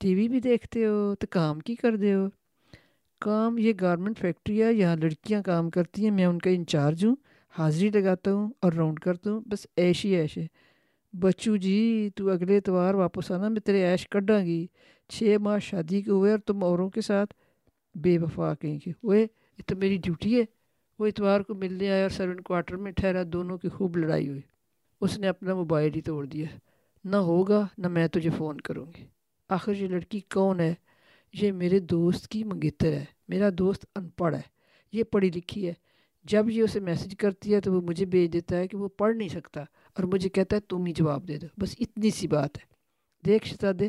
ٹی 0.00 0.14
وی 0.14 0.28
بھی 0.28 0.40
دیکھتے 0.40 0.84
ہو 0.86 1.14
تو 1.20 1.26
کام 1.30 1.60
کی 1.60 1.74
کر 1.74 1.96
دے 1.96 2.14
ہو 2.14 2.26
کام 3.22 3.58
یہ 3.58 3.72
گارمنٹ 3.80 4.18
فیکٹری 4.18 4.62
ہے 4.62 4.72
یہاں 4.72 4.96
لڑکیاں 4.96 5.42
کام 5.42 5.70
کرتی 5.70 6.04
ہیں 6.04 6.10
میں 6.10 6.24
ان 6.24 6.38
کا 6.38 6.50
انچارج 6.50 7.04
ہوں 7.04 7.14
حاضری 7.54 7.90
لگاتا 7.90 8.32
ہوں 8.32 8.48
اور 8.60 8.72
راؤنڈ 8.72 8.98
کرتا 8.98 9.30
ہوں 9.30 9.40
بس 9.46 9.66
ایش 9.76 10.04
ہی 10.04 10.14
ایش 10.14 10.36
ہے 10.38 10.46
بچو 11.14 11.56
جی 11.56 11.78
تو 12.16 12.28
اگلے 12.30 12.56
اتوار 12.56 12.94
واپس 12.94 13.30
آنا 13.30 13.48
میں 13.48 13.60
تیرے 13.60 13.84
ایش 13.86 14.08
کڈاں 14.08 14.40
گی 14.44 14.66
چھ 15.10 15.36
ماہ 15.40 15.58
شادی 15.58 16.02
کے 16.02 16.10
ہوئے 16.10 16.30
اور 16.30 16.38
تم 16.38 16.64
اوروں 16.64 16.88
کے 16.90 17.00
ساتھ 17.00 17.34
بے 17.94 18.18
وفا 18.18 18.54
کہیں 18.54 18.78
گے 18.86 18.90
ہوئے 19.04 19.20
یہ 19.20 19.62
تو 19.66 19.76
میری 19.76 19.96
ڈیوٹی 19.96 20.38
ہے 20.38 20.44
وہ 20.98 21.06
اتوار 21.06 21.40
کو 21.40 21.54
ملنے 21.54 21.90
آیا 21.90 22.02
اور 22.02 22.10
سروین 22.10 22.40
کوارٹر 22.40 22.76
میں 22.76 22.92
ٹھہرا 22.92 23.22
دونوں 23.26 23.58
کی 23.58 23.68
خوب 23.68 23.96
لڑائی 23.96 24.28
ہوئی 24.28 24.40
اس 25.00 25.18
نے 25.18 25.28
اپنا 25.28 25.54
موبائل 25.54 25.94
ہی 25.94 26.00
توڑ 26.00 26.24
دیا 26.26 26.46
نہ 27.04 27.16
ہوگا، 27.16 27.66
نہ 27.78 27.88
میں 27.88 28.08
تجھے 28.08 28.30
فون 28.30 28.60
کروں 28.60 28.86
گی۔ 28.96 29.04
آخر 29.48 29.72
یہ 29.72 29.88
لڑکی 29.88 30.20
کون 30.20 30.60
ہے؟ 30.60 30.74
یہ 31.32 31.52
میرے 31.52 31.78
دوست 31.78 32.28
کی 32.28 32.44
منگیتر 32.44 32.92
ہے۔ 32.92 33.04
میرا 33.28 33.48
دوست 33.58 33.86
ان 33.96 34.08
پڑھ 34.08 34.34
ہے۔ 34.34 34.40
یہ 34.92 35.04
پڑھی 35.04 35.30
لکھی 35.34 35.68
ہے۔ 35.68 35.72
جب 36.24 36.50
یہ 36.50 36.62
اسے 36.62 36.80
میسج 36.80 37.16
کرتی 37.18 37.54
ہے 37.54 37.60
تو 37.60 37.72
وہ 37.72 37.80
مجھے 37.80 38.06
بھیج 38.06 38.32
دیتا 38.32 38.56
ہے 38.56 38.68
کہ 38.68 38.76
وہ 38.76 38.88
پڑھ 38.88 39.16
نہیں 39.16 39.28
سکتا 39.28 39.60
اور 39.62 40.04
مجھے 40.04 40.28
کہتا 40.28 40.56
ہے، 40.56 40.60
تم 40.60 40.84
ہی 40.86 40.92
جواب 40.92 41.28
دے 41.28 41.38
دو۔ 41.38 41.46
بس 41.60 41.76
اتنی 41.80 42.10
سی 42.10 42.28
بات 42.28 42.58
ہے۔ 42.58 42.62
دیکھ 43.26 43.46
شہزادے، 43.46 43.88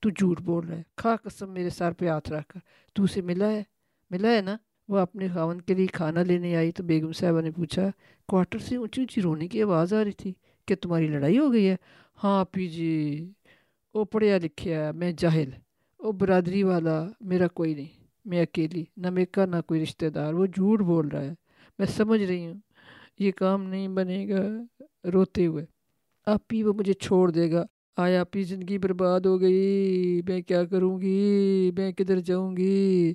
تو 0.00 0.10
جھوٹ 0.10 0.40
بول 0.40 0.66
رہا 0.66 0.76
ہے۔ 0.76 0.82
کھا 0.96 1.16
قسم 1.16 1.50
میرے 1.50 1.70
سر 1.70 1.92
پہ 1.92 2.08
ہاتھ 2.08 2.32
رکھ 2.32 2.48
کر۔ 2.48 2.60
تو 2.94 3.02
اسے 3.02 3.20
ملا 3.20 3.50
ہے۔ 3.50 3.62
ملا 4.10 4.28
ہے 4.28 4.40
نا؟ 4.40 4.56
وہ 4.88 4.98
اپنے 4.98 5.28
خاون 5.28 5.60
کے 5.60 5.74
لیے 5.74 5.86
کھانا 5.86 6.22
لینے 6.22 6.56
آئی 6.56 6.72
تو 6.72 6.82
بیگم 6.82 7.12
صاحبہ 7.12 7.40
نے 7.40 7.50
پوچھا، 7.50 7.82
کوارٹر 8.28 8.58
سے 8.58 8.76
اونچی 8.76 9.00
اونچی 9.00 9.20
رونے 9.20 9.48
کی 9.48 9.62
آواز 9.62 9.92
آ 9.92 10.04
رہی 10.04 10.12
تھی؟ 10.12 10.34
کہ 10.68 10.74
تمہاری 10.74 11.06
لڑائی 11.06 11.38
ہو 11.38 11.52
گئی 11.52 11.68
ہے 11.68 11.76
ہاں 12.18 12.44
پی 12.44 12.68
جی 12.68 12.92
وہ 13.94 14.04
پڑھیا 14.04 14.38
لکھیا 14.42 14.90
میں 14.92 15.12
جاہل 15.12 15.50
وہ 16.00 16.12
برادری 16.12 16.62
والا 16.62 17.02
میرا 17.20 17.48
کوئی 17.48 17.74
نہیں 17.74 18.04
میں 18.24 18.40
اکیلی 18.42 18.84
نہ 18.96 19.10
میکا 19.10 19.44
نہ 19.46 19.60
کوئی 19.66 19.82
رشتہ 19.82 20.06
دار 20.06 20.34
وہ 20.34 20.46
جھوٹ 20.46 20.80
بول 20.80 21.08
رہا 21.08 21.22
ہے 21.22 21.34
میں 21.78 21.86
سمجھ 21.86 22.22
رہی 22.22 22.46
ہوں 22.46 22.58
یہ 23.18 23.32
کام 23.36 23.62
نہیں 23.62 23.88
بنے 23.88 24.26
گا 24.28 24.42
روتے 25.12 25.46
ہوئے 25.46 25.64
آپ 26.26 26.52
ہی 26.52 26.62
وہ 26.62 26.72
مجھے 26.72 26.92
چھوڑ 26.92 27.30
دے 27.30 27.50
گا 27.52 27.64
آیا 27.96 28.20
آپ 28.20 28.36
زندگی 28.38 28.78
برباد 28.78 29.26
ہو 29.26 29.40
گئی 29.40 30.22
میں 30.28 30.40
کیا 30.40 30.64
کروں 30.64 31.00
گی 31.00 31.70
میں 31.76 31.92
کدھر 31.92 32.20
جاؤں 32.20 32.56
گی 32.56 33.14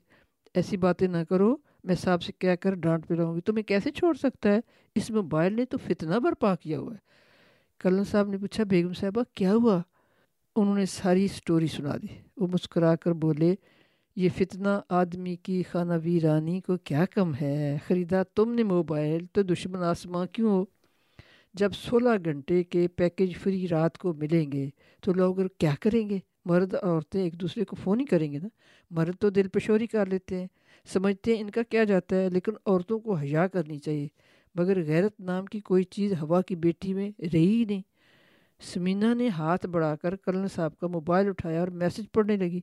ایسی 0.56 0.78
باتیں 0.78 1.08
نہ 1.08 1.18
کرو 1.30 1.56
میں 1.84 1.96
صاحب 1.96 2.24
سے 2.24 2.32
کہہ 2.40 2.56
کر 2.62 2.76
ڈانٹ 2.76 3.08
پہ 3.08 3.14
رہوں 3.14 3.36
گی 3.36 3.42
تمہیں 3.42 3.64
کیسے 3.64 3.92
چھوڑ 3.92 4.14
سکتا 4.14 4.54
ہے 4.54 4.60
اس 4.96 5.10
موبائل 5.12 5.54
نے 5.54 5.66
تو 5.66 5.78
فتنہ 5.78 6.20
برپا 6.20 6.56
کیا 6.56 6.80
ہوا 6.80 6.94
ہے 6.94 7.00
کلن 7.82 8.04
صاحب 8.04 8.28
نے 8.28 8.38
پوچھا، 8.38 8.64
بیگم 8.64 8.94
صاحبہ، 8.94 9.24
کیا 9.36 9.54
ہوا؟ 9.54 9.82
انہوں 10.56 10.78
نے 10.78 10.86
ساری 10.86 11.28
سٹوری 11.28 11.68
سنا 11.68 11.98
دی۔ 12.02 12.08
وہ 12.38 12.48
مسکرا 12.48 12.96
کر 12.96 13.12
بولے، 13.12 13.56
یہ 14.16 14.30
فتنہ 14.38 14.80
آدمی 14.90 15.36
کی 15.36 15.64
خانہ 15.64 15.94
ویرانی 16.04 16.62
کو 16.62 16.78
کیا 16.78 17.06
کم 17.06 17.32
ہے؟ 17.42 17.78
خریدا 17.88 18.24
تم 18.24 18.54
نے 18.54 18.64
موبائل، 18.64 19.26
تو 19.26 19.42
دشمن 19.42 19.84
آسماں 19.84 20.26
کیوں؟ 20.26 20.50
ہو 20.50 20.66
جب 21.54 21.72
سولہ 21.72 22.10
گھنٹے 22.26 22.64
کے 22.64 22.88
پیکج 22.88 23.38
فری 23.38 23.68
رات 23.68 23.98
کو 23.98 24.14
ملیں 24.14 24.52
گے، 24.52 24.70
تو 25.00 25.14
لوگ 25.14 25.36
کیا 25.58 25.74
کریں 25.80 26.10
گے؟ 26.10 26.20
مرد، 26.46 26.74
عورتیں 26.82 27.24
ایک 27.24 27.34
دوسرے 27.34 27.66
کو 27.66 27.76
فون 27.76 28.00
ہی 28.00 28.06
کریں 28.06 28.32
گے 28.32 28.40
نا؟ 28.40 28.48
مرد 28.92 29.16
تو 29.20 29.30
دل 29.30 29.48
پشوری 29.48 29.88
کر 29.88 30.06
لیتے 30.06 30.40
ہیں۔ 30.40 30.48
سمجھتے 30.86 31.36
ہیں 31.36 31.42
ان 31.42 31.50
کا 31.50 31.62
کیا 31.70 31.84
جاتا 31.84 32.16
ہے، 32.16 32.30
لیکن 32.30 32.52
عورتوں 32.66 33.00
کو 33.00 33.14
حیا 33.14 33.48
کرنی 33.48 33.80
چاہیے۔ 33.80 34.08
مگر 34.56 34.84
غیرت 34.84 35.20
نام 35.20 35.46
کی 35.46 35.60
کوئی 35.60 35.84
چیز 35.84 36.14
ہوا 36.22 36.42
کی 36.42 36.56
بیٹی 36.56 36.94
میں 36.94 37.12
رہی 37.34 37.60
ہی 37.60 37.66
نہیں۔ 37.66 37.82
سمینہ 38.74 39.14
نے 39.14 39.28
ہاتھ 39.28 39.66
بڑھا 39.66 39.96
کر 39.96 40.16
کرن 40.16 40.48
صاحب 40.48 40.78
کا 40.78 40.88
موبائل 40.88 41.28
اٹھایا 41.28 41.60
اور 41.60 41.68
میسج 41.68 42.12
پڑھنے 42.14 42.36
لگی۔ 42.36 42.60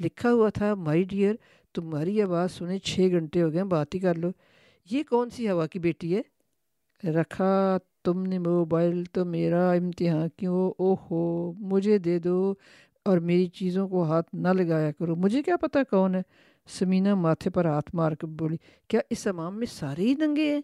لکھا 0.00 0.32
ہوا 0.32 0.48
تھا، 0.48 0.74
مائی 0.74 1.02
ڈیئر، 1.02 1.34
تمہاری 1.74 2.22
آواز 2.22 2.52
سنے 2.52 2.78
چھ 2.78 3.00
گھنٹے 3.10 3.42
ہو 3.42 3.52
گئے 3.52 3.64
بات 3.64 3.94
ہی 3.94 4.00
کر 4.00 4.14
لو۔ 4.14 4.28
یہ 4.90 5.02
کون 5.10 5.30
سی 5.30 5.50
ہوا 5.50 5.66
کی 5.66 5.78
بیٹی 5.78 6.16
ہے؟ 6.16 6.22
رکھا 7.10 7.78
تم 8.04 8.22
نے 8.22 8.38
موبائل 8.38 9.04
تو 9.04 9.24
میرا 9.24 9.72
امتحان 9.72 10.28
کیوں؟ 10.36 10.70
او 10.78 10.94
ہو 10.94 11.52
مجھے 11.52 11.98
دے 11.98 12.18
دو 12.18 12.54
اور 13.04 13.18
میری 13.18 13.46
چیزوں 13.46 13.88
کو 13.88 14.02
ہاتھ 14.02 14.34
نہ 14.34 14.48
لگایا 14.48 14.92
کرو۔ 14.92 15.16
مجھے 15.16 15.42
کیا 15.42 15.56
پتہ 15.56 15.78
کون 15.90 16.14
ہے؟ 16.14 16.22
سمینہ 16.78 17.14
ماتھے 17.14 17.50
پر 17.50 17.64
ہاتھ 17.64 17.94
مار 17.94 18.12
کر 18.12 18.26
بولی، 18.26 18.56
کیا 18.88 19.00
اس 19.10 19.26
امام 19.26 19.58
میں 19.58 19.66
سارے 19.66 20.02
ہی 20.02 20.14
دنگے 20.14 20.54
ہیں؟ 20.54 20.60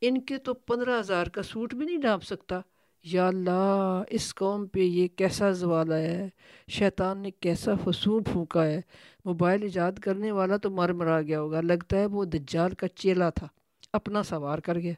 ان 0.00 0.20
کے 0.20 0.38
تو 0.38 0.54
پندرہ 0.54 1.00
ہزار 1.00 1.26
کا 1.26 1.42
سوٹ 1.42 1.74
بھی 1.74 1.86
نہیں 1.86 1.98
ڈانپ 1.98 2.22
سکتا۔ 2.22 2.60
یا 3.02 3.28
اللہ، 3.28 4.02
اس 4.10 4.34
قوم 4.34 4.66
پہ 4.66 4.80
یہ 4.80 5.08
کیسا 5.08 5.50
زوال 5.50 5.92
آیا 5.92 6.10
ہے؟ 6.10 6.28
شیطان 6.68 7.18
نے 7.18 7.30
کیسا 7.30 7.72
فسون 7.84 8.24
پھونکا 8.24 8.66
ہے؟ 8.66 8.80
موبائل 9.24 9.62
ایجاد 9.62 9.92
کرنے 9.92 10.32
والا 10.32 10.56
تو 10.56 10.70
مر 10.70 10.92
مرا 10.92 11.22
گیا 11.22 11.40
ہوگا۔ 11.40 11.60
لگتا 11.60 11.96
ہے 11.98 12.06
وہ 12.06 12.24
دجال 12.24 12.74
کا 12.74 12.88
چیلا 12.88 13.30
تھا۔ 13.30 13.46
اپنا 13.92 14.22
سوار 14.22 14.58
کر 14.58 14.78
گیا۔ 14.78 14.92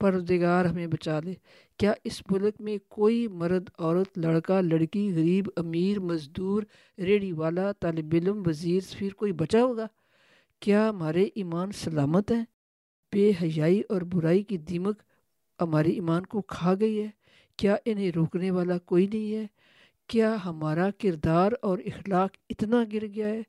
پردگار 0.00 0.64
ہمیں 0.64 0.86
بچا 0.86 1.20
لے۔ 1.20 1.34
کیا 1.76 1.92
اس 2.04 2.22
ملک 2.30 2.60
میں 2.60 2.78
کوئی 2.88 3.28
مرد، 3.28 3.70
عورت، 3.78 4.18
لڑکا، 4.18 4.60
لڑکی، 4.60 5.12
غریب، 5.12 5.48
امیر، 5.56 6.00
مزدور 6.00 6.62
ریڑی 6.98 7.32
والا، 7.32 7.72
طالب 7.72 8.06
علم، 8.12 8.42
وزیر، 8.46 8.80
سفیر، 8.80 9.12
کوئی 9.12 9.32
بچا 9.32 9.62
ہوگا؟ 9.62 9.86
کیا 10.60 10.88
ہمارے 10.88 11.28
ایمان 11.34 11.72
سلامت 11.72 12.32
ہیں؟ 12.32 12.44
بے 13.12 13.32
حیائی 13.42 13.82
اور 13.88 14.00
برائی 14.00 14.42
کی 14.42 14.56
دیمک 14.56 15.02
ہمارے 15.60 15.90
ایمان 15.90 16.26
کو 16.26 16.42
کھا 16.42 16.74
گئی 16.80 17.02
ہے۔ 17.02 17.08
کیا 17.56 17.76
انہیں 17.84 18.10
روکنے 18.16 18.50
والا 18.50 18.78
کوئی 18.78 19.06
نہیں 19.06 19.34
ہے؟ 19.34 19.46
کیا 20.06 20.36
ہمارا 20.44 20.88
کردار 20.98 21.52
اور 21.62 21.78
اخلاق 21.78 22.30
اتنا 22.50 22.84
گر 22.92 23.06
گیا 23.14 23.28
ہے؟ 23.28 23.42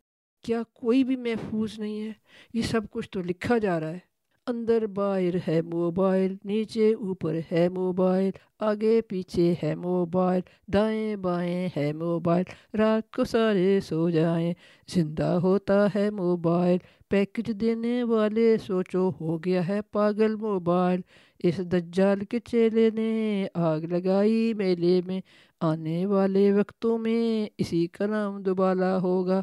کیا 0.44 0.62
کوئی 0.74 1.04
بھی 1.04 1.16
محفوظ 1.16 1.80
نہیں 1.80 2.08
ہے؟ 2.08 2.12
یہ 2.54 2.62
سب 2.62 2.82
کچھ 2.92 3.10
تو 3.10 3.22
لکھا 3.22 3.58
جا 3.58 3.80
رہا 3.80 3.89
ہے۔ 3.89 4.00
اندر 4.48 4.88
باہر 4.88 5.50
ہے 5.50 5.62
موبائل، 5.62 6.36
نیچے 6.44 6.94
اوپر 6.94 7.39
ہے 7.51 7.70
موبائل، 7.70 8.32
آگے 8.60 9.01
پیچھے 9.01 9.54
ہے 9.63 9.75
موبائل، 9.75 10.42
دائیں 10.74 11.16
بائیں 11.16 11.70
ہے 11.78 11.94
موبائل۔ 11.94 12.44
رات 12.78 13.16
کو 13.16 13.24
سارے 13.24 13.80
سو 13.80 14.10
جائیں، 14.10 14.54
زندہ 14.88 15.39
ہوتا 15.44 15.88
ہے 15.96 16.10
موبائل۔ 16.10 16.78
پیکج 17.10 17.51
دینے 17.62 18.04
والے 18.04 18.58
سوچو 18.58 19.12
ہو 19.22 19.38
گیا 19.44 19.68
ہے 19.68 19.82
پاگل 19.82 20.36
موبائل۔ 20.36 21.01
اس 21.44 21.58
دجال 21.58 22.25
کے 22.25 22.39
چیلے 22.39 22.89
نے 22.94 23.48
آگ 23.54 23.80
لگائی 23.80 24.54
میلے 24.54 25.01
میں۔ 25.06 25.22
آنے 25.62 26.06
والے 26.06 26.51
وقتوں 26.51 26.98
میں 26.98 27.50
اسی 27.58 27.88
کا 27.88 28.06
نام 28.06 28.42
دوبالا 28.44 28.98
ہوگا۔ 28.98 29.42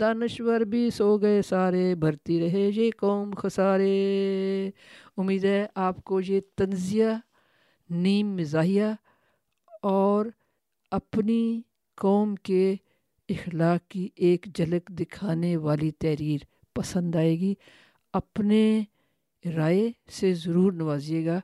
دانشور 0.00 0.60
بھی 0.60 0.90
سو 0.90 1.18
گئے 1.18 1.42
سارے، 1.42 1.94
بھرتی 1.94 2.40
رہے 2.40 2.70
یہ 2.74 2.90
قوم 2.98 3.30
خسارے۔ 3.36 4.70
امید 5.16 5.44
ہے 5.44 5.66
آپ 5.74 6.04
کو 6.04 6.20
یہ 6.20 6.40
تنزیہ، 6.56 7.10
نیم 7.90 8.36
مزاحیہ 8.36 8.90
اور 9.82 10.26
اپنی 10.90 11.62
قوم 11.96 12.34
کے 12.34 12.74
اخلاق 13.28 13.90
کی 13.90 14.08
ایک 14.16 14.46
جھلک 14.54 14.88
دکھانے 14.88 15.56
والی 15.56 15.90
تحریر 15.90 16.53
پسند 16.74 17.16
آئے 17.16 17.40
گی۔ 17.40 17.54
اپنے 18.12 18.82
رائے 19.56 19.92
سے 20.10 20.34
ضرور 20.34 20.72
نوازیے 20.72 21.26
گا۔ 21.26 21.40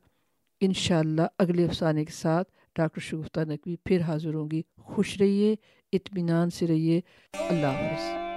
انشاءاللہ 0.60 1.22
اگلے 1.38 1.64
افسانے 1.64 2.04
کے 2.04 2.12
ساتھ 2.12 2.48
ڈاکٹر 2.76 3.00
شگفتہ 3.00 3.40
نقوی 3.40 3.76
پھر 3.84 4.00
حاضر 4.00 4.34
ہوں 4.34 4.50
گی۔ 4.50 4.62
خوش 4.78 5.20
رہیے، 5.20 5.54
اطمینان 5.92 6.50
سے 6.50 6.66
رہیے۔ 6.66 7.00
اللہ 7.32 7.66
حافظ۔ 7.66 8.29